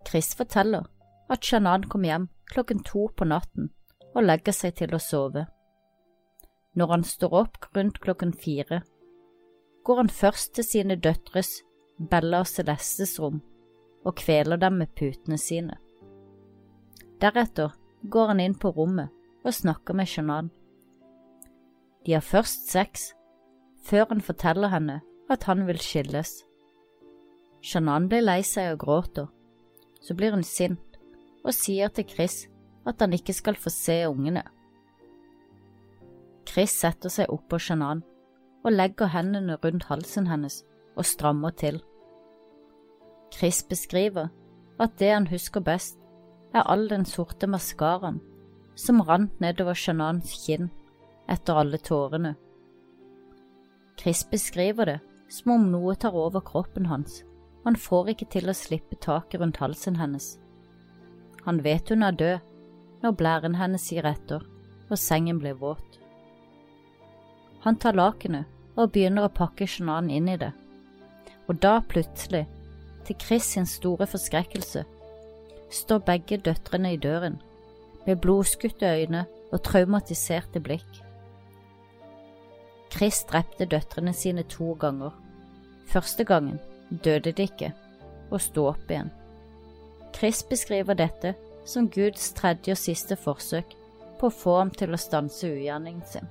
Chris 0.08 0.34
forteller 0.36 0.88
at 1.32 1.44
Shanan 1.44 1.86
kom 1.88 2.04
hjem 2.04 2.28
klokken 2.52 2.82
to 2.84 3.06
på 3.16 3.28
natten 3.28 3.70
og 4.14 4.24
legger 4.24 4.56
seg 4.56 4.76
til 4.80 4.96
å 4.96 5.00
sove. 5.00 5.46
Når 6.74 6.90
han 6.90 7.04
står 7.06 7.36
opp 7.44 7.68
rundt 7.76 8.00
klokken 8.04 8.34
fire, 8.34 8.82
går 9.84 10.00
han 10.02 10.10
først 10.10 10.54
til 10.56 10.66
sine 10.66 10.96
døtres, 10.96 11.62
Bella 11.98 12.40
og 12.42 12.48
Celestes 12.50 13.18
rom 13.22 13.40
og 14.04 14.16
kveler 14.18 14.58
dem 14.60 14.80
med 14.80 14.90
putene 14.98 15.38
sine. 15.38 15.76
Deretter 17.22 17.76
går 18.10 18.32
han 18.32 18.42
inn 18.42 18.56
på 18.58 18.72
rommet 18.74 19.12
og 19.44 19.54
snakker 19.54 19.94
med 19.94 20.10
Shannan. 20.10 20.50
De 22.04 22.12
har 22.12 22.24
først 22.24 22.68
sex, 22.68 23.12
før 23.84 24.10
han 24.10 24.20
forteller 24.20 24.72
henne 24.72 25.00
at 25.30 25.46
han 25.48 25.66
vil 25.68 25.78
skilles. 25.80 26.42
Shannan 27.64 28.10
blir 28.10 28.24
lei 28.24 28.42
seg 28.44 28.74
og 28.74 28.82
gråter. 28.82 29.30
Så 30.04 30.12
blir 30.18 30.34
hun 30.34 30.44
sint 30.44 30.98
og 31.44 31.54
sier 31.56 31.88
til 31.88 32.08
Chris 32.08 32.42
at 32.84 33.00
han 33.00 33.14
ikke 33.16 33.32
skal 33.32 33.56
få 33.56 33.70
se 33.72 34.02
ungene. 34.08 34.42
Chris 36.48 36.74
setter 36.76 37.08
seg 37.08 37.32
oppå 37.32 37.56
Shannan 37.58 38.02
og 38.64 38.72
legger 38.72 39.12
hendene 39.14 39.56
rundt 39.62 39.88
halsen 39.88 40.28
hennes 40.28 40.60
og 40.96 41.06
strammer 41.08 41.54
til. 41.58 41.80
Chris 43.34 43.62
beskriver 43.66 44.30
at 44.80 44.96
det 44.98 45.10
han 45.12 45.26
husker 45.30 45.60
best, 45.64 45.98
er 46.54 46.66
all 46.70 46.86
den 46.88 47.04
sorte 47.04 47.48
maskaraen 47.50 48.20
som 48.78 49.02
rant 49.02 49.40
nedover 49.42 49.74
Shanans 49.74 50.32
kinn 50.44 50.70
etter 51.30 51.58
alle 51.58 51.78
tårene. 51.82 52.34
Chris 53.98 54.24
beskriver 54.30 54.90
det 54.90 54.98
som 55.30 55.54
om 55.56 55.68
noe 55.72 55.94
tar 55.98 56.14
over 56.14 56.42
kroppen 56.46 56.86
hans, 56.86 57.22
og 57.62 57.72
han 57.72 57.80
får 57.80 58.14
ikke 58.14 58.30
til 58.36 58.50
å 58.50 58.56
slippe 58.56 58.98
taket 59.02 59.40
rundt 59.40 59.58
halsen 59.62 59.98
hennes. 59.98 60.34
Han 61.44 61.62
vet 61.64 61.90
hun 61.90 62.06
er 62.06 62.18
død 62.18 62.52
når 63.02 63.16
blæren 63.18 63.58
hennes 63.58 63.90
gir 63.90 64.06
etter 64.08 64.44
og 64.90 65.00
sengen 65.00 65.40
blir 65.42 65.56
våt. 65.58 65.98
Han 67.64 67.78
tar 67.80 67.96
lakenet 67.96 68.50
og 68.76 68.92
begynner 68.92 69.26
å 69.26 69.32
pakke 69.32 69.66
Shannan 69.70 70.10
inn 70.12 70.28
i 70.28 70.36
det, 70.40 70.50
og 71.48 71.62
da 71.62 71.80
plutselig, 71.88 72.46
til 73.04 73.16
Chris 73.20 73.42
sin 73.42 73.66
store 73.66 74.06
forskrekkelse, 74.06 74.84
står 75.70 75.98
begge 75.98 76.36
døtrene 76.36 76.94
i 76.94 76.96
døren, 76.96 77.40
med 78.06 78.16
blodskutte 78.16 78.86
øyne 78.86 79.24
og 79.52 79.62
traumatiserte 79.62 80.60
blikk. 80.60 81.00
Chris 82.92 83.24
drepte 83.24 83.64
døtrene 83.64 84.12
sine 84.12 84.42
to 84.42 84.72
ganger. 84.80 85.10
Første 85.88 86.24
gangen 86.24 86.60
døde 87.04 87.32
de 87.32 87.42
ikke 87.42 87.72
og 88.30 88.40
sto 88.40 88.68
opp 88.70 88.90
igjen. 88.90 89.10
Chris 90.14 90.42
beskriver 90.42 90.94
dette 90.94 91.34
som 91.66 91.90
Guds 91.90 92.32
tredje 92.32 92.74
og 92.74 92.78
siste 92.78 93.16
forsøk 93.16 93.74
på 94.20 94.28
å 94.28 94.36
få 94.42 94.56
ham 94.60 94.70
til 94.70 94.94
å 94.94 95.00
stanse 95.00 95.48
ugjerningen 95.48 96.04
sin. 96.06 96.28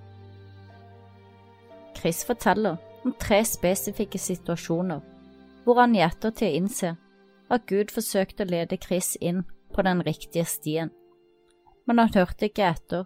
Chris 1.98 2.24
forteller 2.26 2.80
om 3.04 3.16
tre 3.20 3.42
spesifikke 3.46 4.20
situasjoner 4.20 5.02
hvor 5.64 5.80
han 5.80 5.96
i 5.96 6.04
ettertid 6.04 6.58
innser 6.58 6.98
at 7.54 7.68
Gud 7.70 7.92
forsøkte 7.94 8.46
å 8.46 8.52
lede 8.52 8.80
Chris 8.82 9.14
inn 9.22 9.44
på 9.74 9.84
den 9.86 10.02
riktige 10.06 10.46
stien, 10.48 10.92
men 11.88 12.00
han 12.00 12.12
hørte 12.16 12.50
ikke 12.50 12.68
etter 12.68 13.06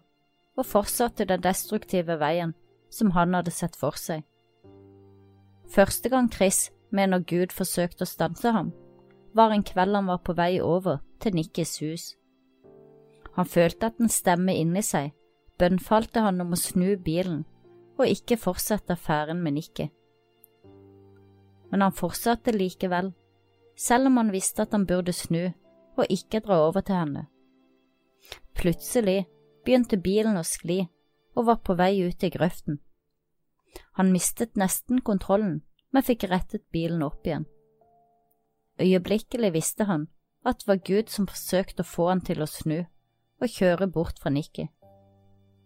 og 0.57 0.65
fortsatte 0.65 1.27
den 1.29 1.43
destruktive 1.43 2.17
veien 2.21 2.55
som 2.93 3.11
han 3.17 3.35
hadde 3.37 3.53
sett 3.53 3.75
for 3.77 3.97
seg. 3.99 4.23
Første 5.69 6.09
gang 6.09 6.31
Chris 6.33 6.69
mener 6.89 7.25
Gud 7.27 7.53
forsøkte 7.53 8.05
å 8.05 8.09
stanse 8.09 8.53
ham, 8.55 8.71
var 9.35 9.53
en 9.53 9.65
kveld 9.65 9.95
han 9.95 10.09
var 10.09 10.23
på 10.25 10.33
vei 10.37 10.57
over 10.63 11.01
til 11.21 11.35
Nikkis 11.37 11.77
hus. 11.83 12.05
Han 13.35 13.45
følte 13.45 13.91
at 13.91 13.99
en 14.01 14.09
stemme 14.09 14.55
inni 14.55 14.81
seg 14.81 15.11
bønnfalte 15.61 16.23
han 16.25 16.41
om 16.41 16.55
å 16.55 16.59
snu 16.59 16.95
bilen 17.01 17.43
og 17.97 18.07
ikke 18.07 18.37
fortsette 18.37 18.93
affæren 18.93 19.41
med 19.43 19.57
Nikki. 19.57 19.87
Men 21.71 21.81
han 21.81 21.95
fortsatte 21.95 22.53
likevel, 22.55 23.11
selv 23.77 24.07
om 24.07 24.17
han 24.17 24.31
visste 24.31 24.63
at 24.63 24.71
han 24.71 24.85
burde 24.87 25.13
snu 25.13 25.49
og 25.97 26.05
ikke 26.09 26.39
dra 26.45 26.61
over 26.67 26.81
til 26.81 26.95
henne. 26.95 27.25
Plutselig 28.57 29.25
begynte 29.65 29.97
bilen 29.97 30.37
å 30.37 30.45
skli 30.45 30.83
og 31.37 31.49
var 31.49 31.61
på 31.65 31.75
vei 31.77 31.93
ut 32.05 32.23
i 32.23 32.33
grøften. 32.33 32.79
Han 33.99 34.13
mistet 34.13 34.57
nesten 34.57 35.01
kontrollen 35.05 35.61
men 35.91 36.05
fikk 36.05 36.27
rettet 36.29 36.67
bilen 36.73 37.03
opp 37.05 37.25
igjen. 37.27 37.47
Øyeblikkelig 38.81 39.53
visste 39.55 39.87
han 39.89 40.07
at 40.45 40.61
det 40.61 40.67
var 40.69 40.83
Gud 40.85 41.09
som 41.11 41.27
forsøkte 41.27 41.83
å 41.83 41.87
få 41.87 42.09
han 42.11 42.21
til 42.21 42.43
å 42.43 42.49
snu 42.49 42.77
og 42.77 43.53
kjøre 43.53 43.87
bort 43.91 44.19
fra 44.21 44.31
Nikki. 44.33 44.67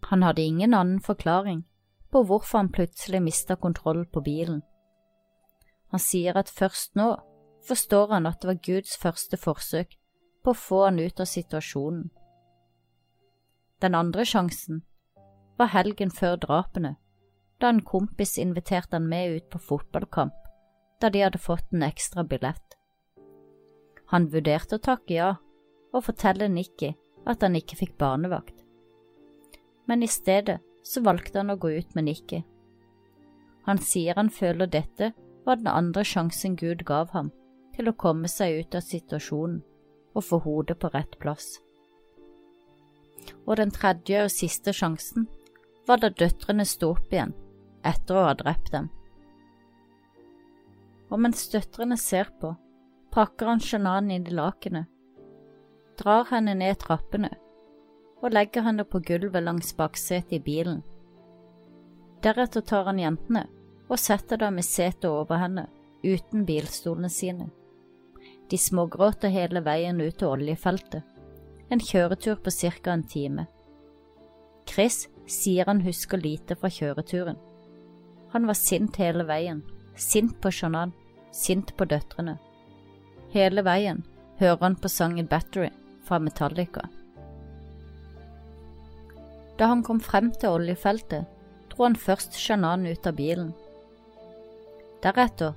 Han 0.10 0.24
hadde 0.26 0.46
ingen 0.46 0.74
annen 0.74 1.02
forklaring 1.04 1.66
på 2.12 2.24
hvorfor 2.28 2.60
han 2.60 2.72
plutselig 2.72 3.22
mista 3.24 3.56
kontroll 3.56 4.06
på 4.06 4.22
bilen. 4.22 4.62
Han 5.92 6.00
sier 6.00 6.38
at 6.40 6.52
først 6.52 6.96
nå 7.00 7.14
forstår 7.68 8.14
han 8.16 8.28
at 8.30 8.42
det 8.42 8.50
var 8.50 8.64
Guds 8.66 8.98
første 9.00 9.38
forsøk 9.38 9.98
på 10.44 10.54
å 10.54 10.58
få 10.58 10.84
han 10.86 11.00
ut 11.00 11.20
av 11.20 11.30
situasjonen. 11.30 12.10
Den 13.82 13.96
andre 13.98 14.26
sjansen 14.26 14.84
var 15.58 15.74
helgen 15.74 16.12
før 16.14 16.38
drapene, 16.42 16.96
da 17.62 17.70
en 17.70 17.84
kompis 17.86 18.38
inviterte 18.42 18.98
han 18.98 19.08
med 19.10 19.38
ut 19.38 19.50
på 19.54 19.62
fotballkamp, 19.70 20.38
da 21.02 21.10
de 21.10 21.22
hadde 21.22 21.42
fått 21.42 21.74
en 21.74 21.86
ekstra 21.86 22.24
billett. 22.24 22.78
Han 24.14 24.30
vurderte 24.34 24.78
å 24.78 24.84
takke 24.84 25.16
ja 25.16 25.32
og 25.92 26.06
fortelle 26.06 26.50
Nikki 26.50 26.94
at 27.30 27.44
han 27.46 27.56
ikke 27.58 27.78
fikk 27.80 27.98
barnevakt, 28.02 28.58
men 29.90 30.04
i 30.04 30.10
stedet 30.10 30.60
så 30.84 31.04
valgte 31.06 31.42
han 31.42 31.54
å 31.54 31.60
gå 31.62 31.72
ut 31.78 31.96
med 31.96 32.08
Nikki. 32.10 32.42
Han 33.68 33.82
sier 33.82 34.18
han 34.18 34.32
føler 34.34 34.70
dette 34.70 35.12
var 35.46 35.60
den 35.60 35.70
andre 35.72 36.04
sjansen 36.06 36.56
Gud 36.58 36.86
gav 36.86 37.12
ham 37.16 37.32
til 37.76 37.90
å 37.90 37.98
komme 37.98 38.30
seg 38.30 38.62
ut 38.62 38.78
av 38.78 38.86
situasjonen 38.86 39.62
og 40.12 40.26
få 40.28 40.42
hodet 40.44 40.78
på 40.82 40.90
rett 40.94 41.18
plass. 41.22 41.54
Og 43.46 43.58
den 43.62 43.72
tredje 43.74 44.26
og 44.26 44.34
siste 44.34 44.74
sjansen 44.76 45.28
var 45.88 46.02
da 46.02 46.10
døtrene 46.10 46.66
sto 46.68 46.92
opp 46.96 47.14
igjen 47.14 47.34
etter 47.88 48.18
å 48.18 48.26
ha 48.28 48.34
drept 48.38 48.74
dem. 48.74 48.90
Og 51.12 51.20
mens 51.22 51.44
døtrene 51.52 51.98
ser 52.00 52.30
på, 52.42 52.54
pakker 53.12 53.50
han 53.50 53.64
Shannan 53.64 54.12
inn 54.14 54.28
i 54.28 54.36
lakenet, 54.36 54.88
drar 56.00 56.30
henne 56.32 56.56
ned 56.58 56.80
trappene 56.82 57.34
og 58.22 58.34
legger 58.34 58.66
henne 58.66 58.86
på 58.86 59.02
gulvet 59.06 59.44
langs 59.44 59.74
baksetet 59.78 60.38
i 60.38 60.42
bilen. 60.46 60.82
Deretter 62.22 62.62
tar 62.62 62.86
han 62.90 63.02
jentene 63.02 63.48
og 63.90 64.00
setter 64.00 64.38
dem 64.38 64.60
i 64.62 64.66
setet 64.66 65.10
over 65.10 65.42
henne, 65.42 65.66
uten 66.04 66.46
bilstolene 66.46 67.10
sine. 67.10 67.50
De 68.50 68.58
smågråter 68.58 69.34
hele 69.34 69.62
veien 69.66 70.00
ut 70.02 70.18
til 70.18 70.30
oljefeltet, 70.30 71.04
en 71.70 71.80
kjøretur 71.80 72.38
på 72.44 72.52
ca. 72.52 72.92
en 72.94 73.04
time. 73.04 73.48
Chris 74.68 75.08
sier 75.28 75.66
han 75.66 75.82
husker 75.82 76.18
lite 76.18 76.56
fra 76.56 76.70
kjøreturen, 76.70 77.38
Han 78.32 78.48
var 78.48 78.56
sint 78.56 78.96
hele 78.96 79.26
veien. 79.28 79.62
Sint 79.96 80.38
på 80.42 80.52
Shannan. 80.52 80.94
Sint 81.32 81.76
på 81.78 81.86
døtrene. 81.86 82.38
Hele 83.32 83.64
veien 83.64 84.04
hører 84.40 84.64
han 84.64 84.76
på 84.76 84.88
sangen 84.92 85.28
Battery 85.28 85.70
fra 86.08 86.20
Metallica. 86.20 86.88
Da 89.62 89.68
han 89.70 89.84
kom 89.86 90.00
frem 90.02 90.32
til 90.42 90.56
oljefeltet, 90.56 91.28
dro 91.70 91.84
han 91.86 91.94
først 91.94 92.34
Shannan 92.34 92.88
ut 92.90 93.06
av 93.06 93.14
bilen. 93.14 93.52
Deretter 95.04 95.52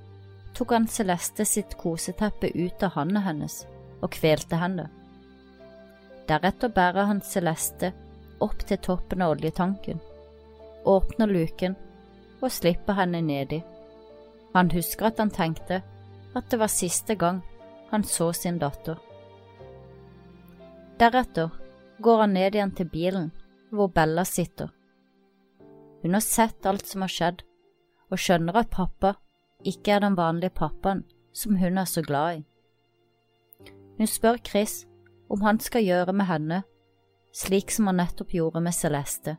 tok 0.52 0.72
han 0.76 0.88
Celeste 0.92 1.46
sitt 1.48 1.72
koseteppe 1.80 2.50
ut 2.52 2.82
av 2.84 2.98
handa 2.98 3.22
hennes 3.24 3.62
og 4.02 4.10
kvelte 4.12 4.58
henne. 4.60 4.90
Deretter 6.28 6.68
bærer 6.76 7.08
han 7.08 7.22
Celeste 7.24 7.94
opp 8.44 8.66
til 8.68 8.82
toppen 8.84 9.24
av 9.24 9.38
oljetanken, 9.38 10.02
åpner 10.84 11.32
luken 11.32 11.76
og 12.42 12.52
slipper 12.52 12.98
henne 12.98 13.22
nedi. 13.24 13.62
Han 14.52 14.68
husker 14.74 15.08
at 15.08 15.22
han 15.22 15.32
tenkte 15.32 15.78
at 16.36 16.50
det 16.52 16.60
var 16.60 16.72
siste 16.72 17.16
gang 17.16 17.40
han 17.88 18.04
så 18.04 18.28
sin 18.36 18.60
datter. 18.60 19.00
Deretter 21.00 21.56
går 22.04 22.22
han 22.26 22.36
ned 22.36 22.60
igjen 22.60 22.76
til 22.76 22.92
bilen 22.92 23.32
hvor 23.74 23.90
Bella 23.92 24.24
sitter. 24.24 24.70
Hun 26.02 26.14
har 26.14 26.24
sett 26.24 26.66
alt 26.66 26.86
som 26.86 27.04
har 27.04 27.12
skjedd, 27.12 27.44
og 28.12 28.20
skjønner 28.20 28.56
at 28.60 28.70
pappa 28.70 29.14
ikke 29.64 29.94
er 29.96 30.04
den 30.04 30.16
vanlige 30.18 30.54
pappaen 30.54 31.02
som 31.34 31.56
hun 31.56 31.80
er 31.80 31.88
så 31.88 32.02
glad 32.04 32.40
i. 32.40 32.44
Hun 33.98 34.10
spør 34.10 34.38
Chris 34.44 34.84
om 35.32 35.42
han 35.42 35.60
skal 35.60 35.86
gjøre 35.86 36.12
med 36.12 36.28
henne 36.28 36.62
slik 37.34 37.70
som 37.70 37.86
han 37.86 37.98
nettopp 37.98 38.34
gjorde 38.34 38.60
med 38.62 38.74
Celeste. 38.74 39.36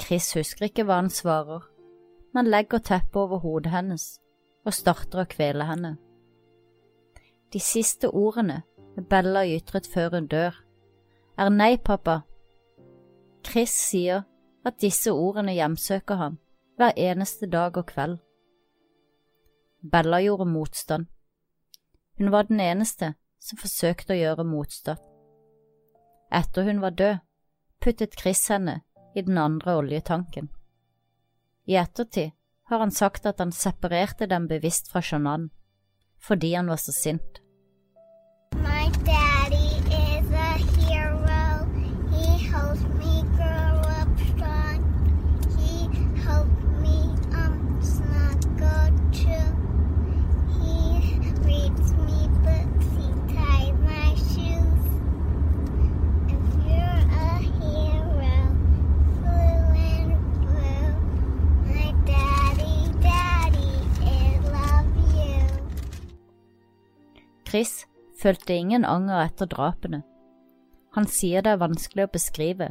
Chris 0.00 0.32
husker 0.36 0.68
ikke 0.68 0.84
hva 0.84 0.98
han 1.00 1.10
svarer, 1.12 1.64
men 2.34 2.50
legger 2.50 2.82
teppet 2.84 3.16
over 3.16 3.40
hodet 3.40 3.72
hennes 3.72 4.04
og 4.66 4.76
starter 4.76 5.22
å 5.22 5.28
kvele 5.28 5.64
henne. 5.68 5.94
De 7.52 7.60
siste 7.60 8.08
ordene 8.08 8.62
Bella 9.08 9.46
ytret 9.48 9.88
før 9.88 10.18
hun 10.18 10.26
dør, 10.28 10.52
er 11.40 11.48
nei, 11.48 11.78
pappa. 11.80 12.22
Chris 13.46 13.74
sier 13.74 14.24
at 14.64 14.80
disse 14.80 15.12
ordene 15.12 15.54
hjemsøker 15.56 16.20
ham 16.20 16.38
hver 16.78 16.94
eneste 16.96 17.46
dag 17.50 17.76
og 17.76 17.86
kveld. 17.90 18.18
Bella 19.82 20.20
gjorde 20.22 20.46
motstand. 20.46 21.06
Hun 22.18 22.30
var 22.32 22.46
den 22.48 22.60
eneste 22.60 23.14
som 23.42 23.58
forsøkte 23.58 24.14
å 24.14 24.20
gjøre 24.20 24.46
motstand. 24.46 25.00
Etter 26.32 26.64
hun 26.68 26.80
var 26.80 26.94
død, 26.96 27.18
puttet 27.82 28.14
Chris 28.18 28.46
henne 28.48 28.80
i 29.14 29.24
den 29.26 29.38
andre 29.38 29.76
oljetanken. 29.82 30.48
I 31.66 31.76
ettertid 31.82 32.32
har 32.70 32.78
han 32.78 32.94
sagt 32.94 33.26
at 33.26 33.42
han 33.42 33.52
separerte 33.52 34.26
dem 34.30 34.46
bevisst 34.48 34.88
fra 34.92 35.02
Shannon, 35.02 35.50
fordi 36.18 36.54
han 36.54 36.70
var 36.72 36.80
så 36.80 36.94
sint. 36.94 37.42
My 38.54 38.88
daddy 39.04 39.21
Chris 67.52 67.82
følte 68.16 68.54
ingen 68.56 68.86
anger 68.88 69.26
etter 69.26 69.44
drapene. 69.44 69.98
Han 70.96 71.04
sier 71.04 71.44
det 71.44 71.50
er 71.52 71.60
vanskelig 71.60 72.06
å 72.06 72.10
beskrive, 72.14 72.70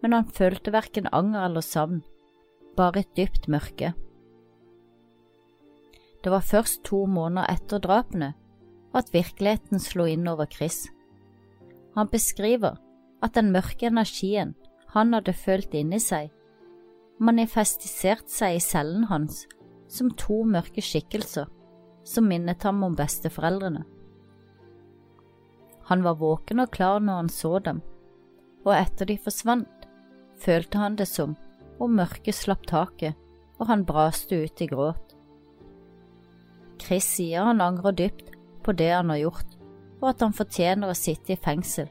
men 0.00 0.14
han 0.16 0.30
følte 0.32 0.72
verken 0.72 1.10
anger 1.12 1.42
eller 1.44 1.64
savn, 1.64 1.98
bare 2.78 3.02
et 3.02 3.10
dypt 3.18 3.44
mørke. 3.52 3.90
Det 6.24 6.32
var 6.32 6.46
først 6.48 6.80
to 6.88 7.02
måneder 7.04 7.50
etter 7.52 7.82
drapene 7.84 8.30
at 8.96 9.12
virkeligheten 9.12 9.82
slo 9.84 10.06
inn 10.08 10.24
over 10.32 10.48
Chris. 10.48 10.86
Han 11.92 12.08
beskriver 12.08 12.78
at 13.20 13.36
den 13.36 13.50
mørke 13.52 13.90
energien 13.90 14.54
han 14.94 15.12
hadde 15.12 15.34
følt 15.36 15.76
inni 15.76 16.00
seg, 16.00 16.30
manifestiserte 17.20 18.32
seg 18.32 18.56
i 18.56 18.64
cellen 18.64 19.04
hans 19.12 19.44
som 19.92 20.08
to 20.16 20.40
mørke 20.48 20.80
skikkelser 20.80 21.52
som 22.08 22.32
minnet 22.32 22.64
ham 22.64 22.80
om 22.86 22.96
besteforeldrene. 22.96 23.84
Han 25.90 26.02
var 26.02 26.18
våken 26.20 26.64
og 26.64 26.72
klar 26.74 27.02
når 27.02 27.22
han 27.22 27.30
så 27.30 27.58
dem, 27.62 27.82
og 28.66 28.74
etter 28.74 29.06
de 29.06 29.18
forsvant, 29.22 29.86
følte 30.42 30.78
han 30.82 30.96
det 30.98 31.06
som 31.08 31.36
om 31.80 31.94
mørket 31.96 32.34
slapp 32.34 32.66
taket 32.66 33.14
og 33.58 33.68
han 33.70 33.84
braste 33.88 34.36
ut 34.44 34.60
i 34.60 34.68
gråt. 34.70 35.14
Chris 36.82 37.08
sier 37.16 37.46
han 37.48 37.62
angrer 37.64 37.96
dypt 37.96 38.34
på 38.64 38.74
det 38.76 38.90
han 38.92 39.10
har 39.12 39.22
gjort, 39.22 39.54
og 40.02 40.10
at 40.12 40.22
han 40.24 40.36
fortjener 40.36 40.92
å 40.92 40.98
sitte 40.98 41.34
i 41.34 41.40
fengsel 41.40 41.88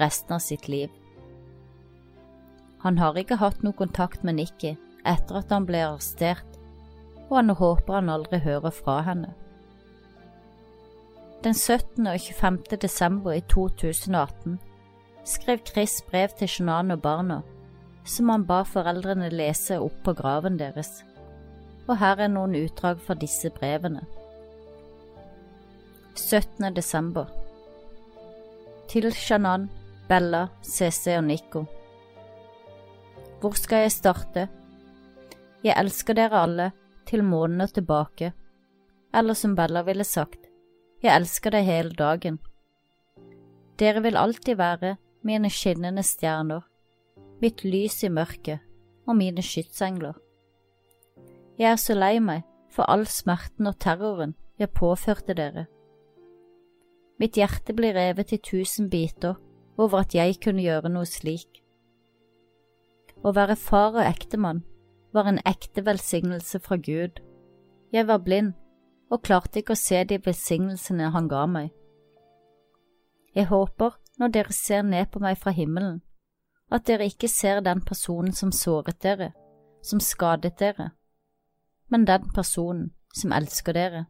resten 0.00 0.38
av 0.38 0.40
sitt 0.44 0.68
liv. 0.72 0.88
Han 2.82 2.98
har 2.98 3.18
ikke 3.18 3.38
hatt 3.38 3.60
noe 3.62 3.76
kontakt 3.78 4.24
med 4.26 4.40
Nikki 4.40 4.72
etter 5.06 5.42
at 5.42 5.52
han 5.52 5.68
ble 5.68 5.82
arrestert, 5.84 6.48
og 7.28 7.36
han 7.38 7.52
håper 7.54 8.00
han 8.00 8.10
aldri 8.12 8.40
hører 8.42 8.74
fra 8.74 9.00
henne. 9.06 9.34
Den 11.42 11.54
17. 11.54 12.06
og 12.06 12.20
25. 12.20 12.76
desember 12.82 13.32
i 13.34 13.40
2018 13.50 14.60
skrev 15.26 15.58
Chris 15.66 15.96
brev 16.06 16.28
til 16.38 16.48
Shannan 16.48 16.94
og 16.94 17.00
barna, 17.02 17.40
som 18.06 18.28
han 18.30 18.44
ba 18.46 18.60
foreldrene 18.62 19.30
lese 19.32 19.80
opp 19.82 19.96
på 20.06 20.14
graven 20.20 20.60
deres, 20.60 20.90
og 21.88 21.98
her 21.98 22.22
er 22.22 22.30
noen 22.30 22.54
utdrag 22.60 23.02
fra 23.02 23.16
disse 23.18 23.50
brevene. 23.56 24.04
17. 26.14 26.68
desember 26.76 27.26
Til 28.88 29.10
Shannan, 29.10 29.66
Bella, 30.06 30.44
CC 30.62 31.16
og 31.16 31.24
Nico 31.24 31.64
Hvor 33.40 33.58
skal 33.58 33.88
jeg 33.88 33.96
starte? 33.96 34.46
Jeg 35.64 35.74
elsker 35.74 36.14
dere 36.14 36.46
alle, 36.46 36.70
til 37.06 37.24
måneder 37.24 37.66
tilbake, 37.66 38.32
eller 39.14 39.34
som 39.34 39.58
Bella 39.58 39.82
ville 39.82 40.04
sagt, 40.04 40.51
jeg 41.02 41.10
elsker 41.16 41.54
deg 41.54 41.66
hele 41.66 41.94
dagen. 41.98 42.38
Dere 43.78 44.02
vil 44.04 44.18
alltid 44.18 44.58
være 44.60 44.96
mine 45.26 45.50
skinnende 45.50 46.04
stjerner, 46.06 46.62
mitt 47.42 47.64
lys 47.66 48.02
i 48.06 48.10
mørket 48.12 48.62
og 49.06 49.18
mine 49.18 49.42
skytsengler. 49.42 50.14
Jeg 51.58 51.72
er 51.72 51.80
så 51.80 51.96
lei 51.98 52.16
meg 52.22 52.46
for 52.72 52.86
all 52.90 53.04
smerten 53.10 53.66
og 53.68 53.78
terroren 53.82 54.36
jeg 54.58 54.70
påførte 54.70 55.34
dere. 55.34 55.66
Mitt 57.18 57.36
hjerte 57.38 57.74
blir 57.74 57.94
revet 57.94 58.32
i 58.34 58.38
tusen 58.38 58.88
biter 58.90 59.36
over 59.76 60.02
at 60.02 60.14
jeg 60.14 60.38
kunne 60.42 60.62
gjøre 60.62 60.90
noe 60.92 61.06
slik. 61.06 61.62
Å 63.22 63.30
være 63.34 63.58
far 63.58 63.94
og 63.94 64.06
ektemann 64.06 64.62
var 65.14 65.28
en 65.28 65.42
ekte 65.46 65.84
velsignelse 65.86 66.58
fra 66.62 66.78
Gud. 66.80 67.20
Jeg 67.92 68.08
var 68.08 68.22
blind 68.24 68.54
og 69.12 69.20
klarte 69.26 69.60
ikke 69.60 69.76
å 69.76 69.80
se 69.80 70.00
de 70.08 70.16
velsignelsene 70.24 71.10
han 71.12 71.28
ga 71.28 71.44
meg. 71.46 71.68
Jeg 73.36 73.48
håper, 73.50 73.98
når 74.20 74.32
dere 74.32 74.56
ser 74.56 74.82
ned 74.88 75.10
på 75.12 75.20
meg 75.20 75.38
fra 75.40 75.52
himmelen, 75.56 76.00
at 76.72 76.86
dere 76.88 77.08
ikke 77.10 77.28
ser 77.28 77.60
den 77.64 77.82
personen 77.84 78.32
som 78.32 78.52
såret 78.52 79.02
dere, 79.04 79.32
som 79.84 80.00
skadet 80.00 80.56
dere, 80.60 80.92
men 81.92 82.06
den 82.08 82.30
personen 82.32 82.92
som 83.12 83.32
elsker 83.36 83.76
dere. 83.76 84.06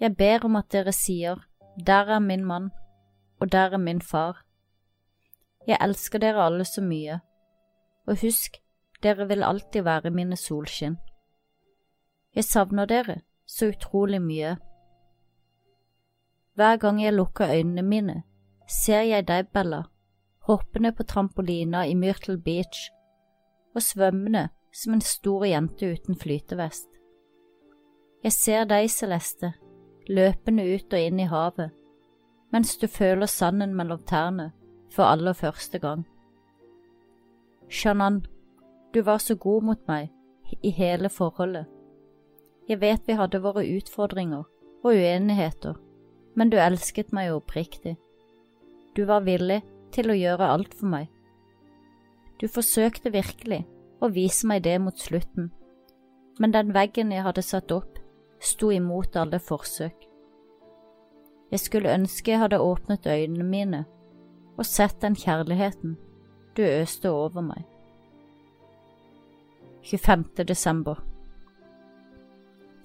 Jeg 0.00 0.16
ber 0.18 0.46
om 0.46 0.58
at 0.58 0.70
dere 0.74 0.94
sier, 0.94 1.38
der 1.86 2.10
er 2.10 2.22
min 2.22 2.44
mann, 2.46 2.70
og 3.38 3.52
der 3.52 3.74
er 3.74 3.82
min 3.82 4.02
far. 4.02 4.42
Jeg 5.66 5.78
elsker 5.80 6.18
dere 6.18 6.46
alle 6.46 6.66
så 6.66 6.82
mye, 6.82 7.20
og 8.06 8.18
husk, 8.22 8.58
dere 9.02 9.28
vil 9.30 9.46
alltid 9.46 9.86
være 9.86 10.10
mine 10.10 10.36
solskinn. 10.36 10.98
Jeg 12.34 12.44
savner 12.44 12.86
dere 12.86 13.20
så 13.48 13.70
utrolig 13.72 14.20
mye. 14.22 14.56
Hver 16.54 16.76
gang 16.76 17.00
jeg 17.02 17.14
lukker 17.14 17.54
øynene 17.54 17.82
mine, 17.82 18.22
ser 18.68 19.00
jeg 19.08 19.28
deg, 19.28 19.48
Bella, 19.54 19.82
hoppende 20.48 20.92
på 20.92 21.02
trampolina 21.02 21.86
i 21.86 21.94
Myrtle 21.94 22.38
Beach 22.38 22.90
og 23.74 23.82
svømmende 23.82 24.48
som 24.74 24.94
en 24.94 25.00
stor 25.00 25.44
jente 25.48 25.92
uten 25.94 26.18
flytevest. 26.18 26.88
Jeg 28.24 28.32
ser 28.32 28.64
deg, 28.68 28.90
Celeste, 28.90 29.52
løpende 30.08 30.66
ut 30.74 30.92
og 30.92 31.00
inn 31.00 31.20
i 31.22 31.28
havet, 31.30 31.70
mens 32.52 32.76
du 32.76 32.88
føler 32.88 33.30
sanden 33.30 33.74
mellom 33.76 34.02
tærne 34.04 34.50
for 34.92 35.06
aller 35.06 35.32
første 35.32 35.78
gang. 35.78 36.04
Shannan, 37.68 38.24
du 38.94 39.02
var 39.02 39.18
så 39.18 39.36
god 39.36 39.62
mot 39.62 39.88
meg 39.88 40.10
i 40.62 40.70
hele 40.70 41.08
forholdet. 41.08 41.77
Jeg 42.68 42.80
vet 42.82 43.06
vi 43.08 43.16
hadde 43.16 43.40
våre 43.40 43.64
utfordringer 43.64 44.44
og 44.84 44.90
uenigheter, 44.92 45.78
men 46.36 46.50
du 46.52 46.58
elsket 46.60 47.14
meg 47.16 47.32
oppriktig. 47.32 47.96
Du 48.92 49.06
var 49.08 49.24
villig 49.24 49.62
til 49.94 50.12
å 50.12 50.16
gjøre 50.18 50.50
alt 50.52 50.74
for 50.76 50.90
meg. 50.92 51.08
Du 52.38 52.46
forsøkte 52.52 53.14
virkelig 53.14 53.62
å 54.04 54.10
vise 54.12 54.46
meg 54.46 54.66
det 54.68 54.76
mot 54.84 55.00
slutten, 55.00 55.48
men 56.38 56.52
den 56.54 56.74
veggen 56.76 57.10
jeg 57.14 57.24
hadde 57.24 57.42
satt 57.42 57.72
opp, 57.74 57.96
sto 58.38 58.70
imot 58.70 59.16
alle 59.16 59.40
forsøk. 59.42 60.04
Jeg 61.48 61.64
skulle 61.64 61.94
ønske 61.96 62.34
jeg 62.34 62.42
hadde 62.44 62.60
åpnet 62.60 63.08
øynene 63.08 63.48
mine 63.48 63.84
og 64.58 64.66
sett 64.68 65.00
den 65.00 65.16
kjærligheten 65.16 65.96
du 66.58 66.62
øste 66.66 67.10
over 67.10 67.40
meg. 67.40 67.64
25. 69.88 70.44
desember 70.44 71.00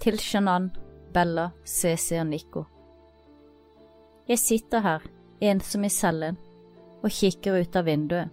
Til 0.03 0.17
Shannan, 0.19 0.65
Bella, 1.13 1.49
CC 1.63 2.17
og 2.19 2.25
Nico 2.27 2.65
Jeg 4.27 4.39
sitter 4.39 4.81
her, 4.83 5.05
ensom 5.39 5.85
i 5.87 5.89
cellen, 5.89 6.35
og 6.99 7.11
kikker 7.11 7.61
ut 7.61 7.77
av 7.79 7.87
vinduet. 7.87 8.27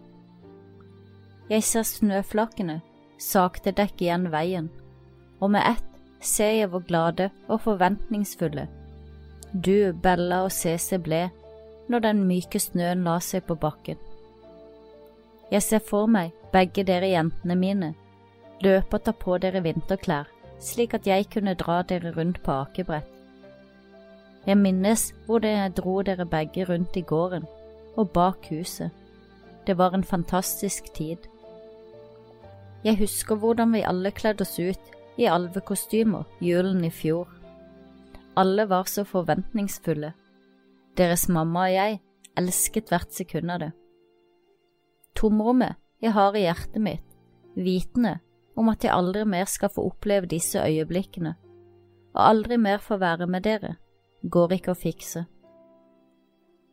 Jeg 1.50 1.62
ser 1.62 1.86
snøflakene 1.86 2.80
sakte 3.22 3.70
dekke 3.70 4.02
igjen 4.08 4.26
veien, 4.32 4.66
og 5.38 5.52
med 5.54 5.62
ett 5.76 6.26
ser 6.26 6.56
jeg 6.56 6.72
hvor 6.72 6.82
glade 6.88 7.28
og 7.46 7.62
forventningsfulle 7.68 8.66
du, 9.52 9.92
Bella 9.92 10.42
og 10.48 10.50
CC 10.50 10.98
ble 10.98 11.28
når 11.86 12.02
den 12.08 12.26
myke 12.26 12.58
snøen 12.58 13.06
la 13.06 13.20
seg 13.22 13.46
på 13.46 13.54
bakken. 13.54 13.98
Jeg 15.54 15.62
ser 15.66 15.86
for 15.86 16.10
meg 16.10 16.34
begge 16.50 16.82
dere 16.86 17.14
jentene 17.14 17.54
mine 17.54 17.94
løpe 18.60 18.98
og 18.98 19.06
ta 19.06 19.14
på 19.14 19.38
dere 19.38 19.62
vinterklær, 19.62 20.26
slik 20.60 20.94
at 20.94 21.06
jeg 21.08 21.26
kunne 21.32 21.56
dra 21.58 21.80
dere 21.82 22.12
rundt 22.16 22.42
på 22.44 22.52
akebrett. 22.64 23.08
Jeg 24.46 24.56
minnes 24.56 25.10
hvor 25.26 25.44
jeg 25.44 25.76
dro 25.76 26.00
dere 26.02 26.26
begge 26.26 26.64
rundt 26.68 26.96
i 26.96 27.04
gården 27.04 27.44
og 27.96 28.10
bak 28.14 28.48
huset. 28.50 28.90
Det 29.66 29.76
var 29.78 29.94
en 29.94 30.04
fantastisk 30.04 30.92
tid. 30.94 31.28
Jeg 32.84 32.96
husker 32.96 33.36
hvordan 33.36 33.72
vi 33.72 33.84
alle 33.84 34.10
kledde 34.10 34.42
oss 34.42 34.56
ut 34.58 34.94
i 35.20 35.28
alvekostymer 35.28 36.24
julen 36.40 36.84
i 36.84 36.90
fjor. 36.90 37.28
Alle 38.36 38.68
var 38.68 38.88
så 38.88 39.04
forventningsfulle. 39.04 40.12
Deres 40.96 41.28
mamma 41.28 41.66
og 41.68 41.74
jeg 41.74 42.00
elsket 42.40 42.88
hvert 42.88 43.12
sekund 43.12 43.52
av 43.52 43.60
det. 43.60 43.70
Tomrommet 45.16 45.76
jeg 46.00 46.14
har 46.16 46.36
i 46.36 46.46
hjertet 46.46 46.80
mitt, 46.80 47.04
vitende 47.54 48.16
om 48.56 48.68
at 48.72 48.84
jeg 48.84 48.94
aldri 48.94 49.24
mer 49.28 49.48
skal 49.48 49.72
få 49.72 49.86
oppleve 49.90 50.28
disse 50.30 50.60
øyeblikkene, 50.60 51.34
og 52.14 52.22
aldri 52.24 52.58
mer 52.58 52.82
få 52.82 52.98
være 53.00 53.26
med 53.26 53.46
dere, 53.46 53.76
går 54.22 54.56
ikke 54.58 54.74
å 54.74 54.78
fikse. 54.78 55.24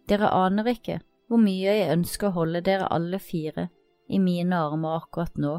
Dere 0.08 0.32
aner 0.34 0.72
ikke 0.72 1.00
hvor 1.28 1.42
mye 1.44 1.74
jeg 1.76 1.92
ønsker 1.92 2.30
å 2.30 2.38
holde 2.38 2.62
dere 2.64 2.88
alle 2.92 3.20
fire 3.20 3.68
i 4.08 4.20
mine 4.24 4.56
armer 4.56 5.02
akkurat 5.02 5.36
nå. 5.36 5.58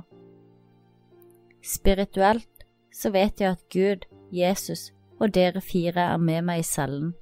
Spirituelt 1.65 2.65
så 2.95 3.13
vet 3.13 3.41
jeg 3.43 3.53
at 3.53 3.67
Gud, 3.73 4.07
Jesus 4.33 4.89
og 5.19 5.35
dere 5.35 5.61
fire 5.61 6.13
er 6.15 6.21
med 6.23 6.47
meg 6.47 6.63
i 6.63 6.67
cellen. 6.67 7.13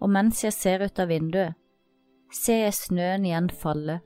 Og 0.00 0.10
mens 0.12 0.44
jeg 0.44 0.54
ser 0.54 0.84
ut 0.84 0.98
av 1.00 1.08
vinduet, 1.08 1.56
ser 2.34 2.66
jeg 2.66 2.76
snøen 2.76 3.24
igjen 3.26 3.48
falle, 3.50 4.00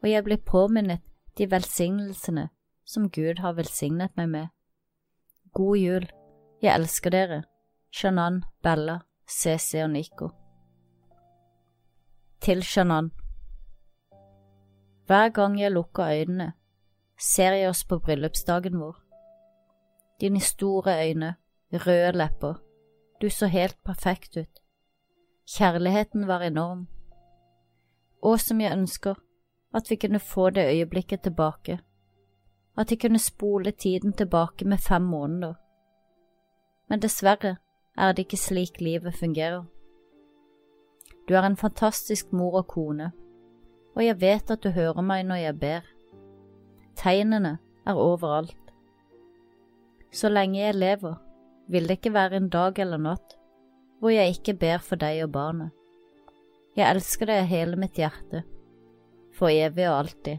og 0.00 0.08
jeg 0.08 0.24
blir 0.26 0.40
påminnet 0.46 1.02
de 1.40 1.46
velsignelsene 1.50 2.48
som 2.84 3.06
Gud 3.08 3.38
har 3.40 3.54
velsignet 3.56 4.12
meg 4.16 4.28
med. 4.28 4.48
God 5.56 5.78
jul, 5.80 6.06
jeg 6.60 6.74
elsker 6.74 7.14
dere, 7.14 7.38
Shannan, 7.90 8.42
Bella, 8.62 8.98
CC 9.24 9.80
og 9.80 9.88
Nico. 9.94 10.28
Til 12.44 12.60
Shannan 12.62 13.08
Hver 15.06 15.32
gang 15.32 15.56
jeg 15.60 15.72
lukker 15.72 16.12
øynene, 16.12 16.52
ser 17.16 17.56
jeg 17.56 17.70
oss 17.70 17.84
på 17.84 17.98
bryllupsdagen 17.98 18.76
vår. 18.80 19.00
Dine 20.20 20.40
store 20.40 20.98
øyne, 21.08 21.34
røde 21.72 22.12
lepper, 22.12 22.60
du 23.22 23.30
så 23.30 23.46
helt 23.46 23.78
perfekt 23.84 24.36
ut. 24.36 24.60
Kjærligheten 25.48 26.28
var 26.28 26.40
enorm. 26.44 26.88
Og 28.22 28.40
som 28.40 28.60
jeg 28.60 28.76
ønsker 28.76 29.14
at 29.74 29.90
vi 29.90 29.96
kunne 29.96 30.18
få 30.18 30.50
det 30.50 30.66
øyeblikket 30.68 31.20
tilbake, 31.20 31.78
at 32.78 32.90
de 32.90 32.96
kunne 32.96 33.18
spole 33.18 33.70
tiden 33.70 34.12
tilbake 34.12 34.64
med 34.64 34.78
fem 34.78 35.02
måneder. 35.02 35.54
Men 36.88 37.02
dessverre 37.02 37.56
er 37.96 38.12
det 38.12 38.18
ikke 38.18 38.36
slik 38.36 38.80
livet 38.80 39.14
fungerer. 39.14 39.64
Du 41.28 41.34
er 41.34 41.42
en 41.46 41.56
fantastisk 41.56 42.32
mor 42.32 42.56
og 42.58 42.66
kone, 42.66 43.12
og 43.94 44.04
jeg 44.04 44.20
vet 44.20 44.50
at 44.50 44.62
du 44.62 44.70
hører 44.70 45.02
meg 45.02 45.26
når 45.26 45.34
jeg 45.34 45.58
ber. 45.60 45.84
Tegnene 46.96 47.58
er 47.86 47.94
overalt. 47.94 48.56
Så 50.12 50.28
lenge 50.28 50.58
jeg 50.58 50.74
lever, 50.74 51.14
vil 51.68 51.88
det 51.88 51.90
ikke 51.90 52.12
være 52.12 52.36
en 52.36 52.48
dag 52.48 52.78
eller 52.78 52.98
natt 52.98 53.36
hvor 54.00 54.10
jeg 54.10 54.32
ikke 54.32 54.54
ber 54.54 54.80
for 54.82 54.96
deg 54.96 55.22
og 55.24 55.32
barnet. 55.32 55.70
Jeg 56.76 56.88
elsker 56.88 57.28
deg 57.28 57.42
av 57.42 57.50
hele 57.50 57.76
mitt 57.76 57.98
hjerte, 58.00 58.42
for 59.40 59.48
evig 59.48 59.88
og 59.88 59.98
alltid. 59.98 60.36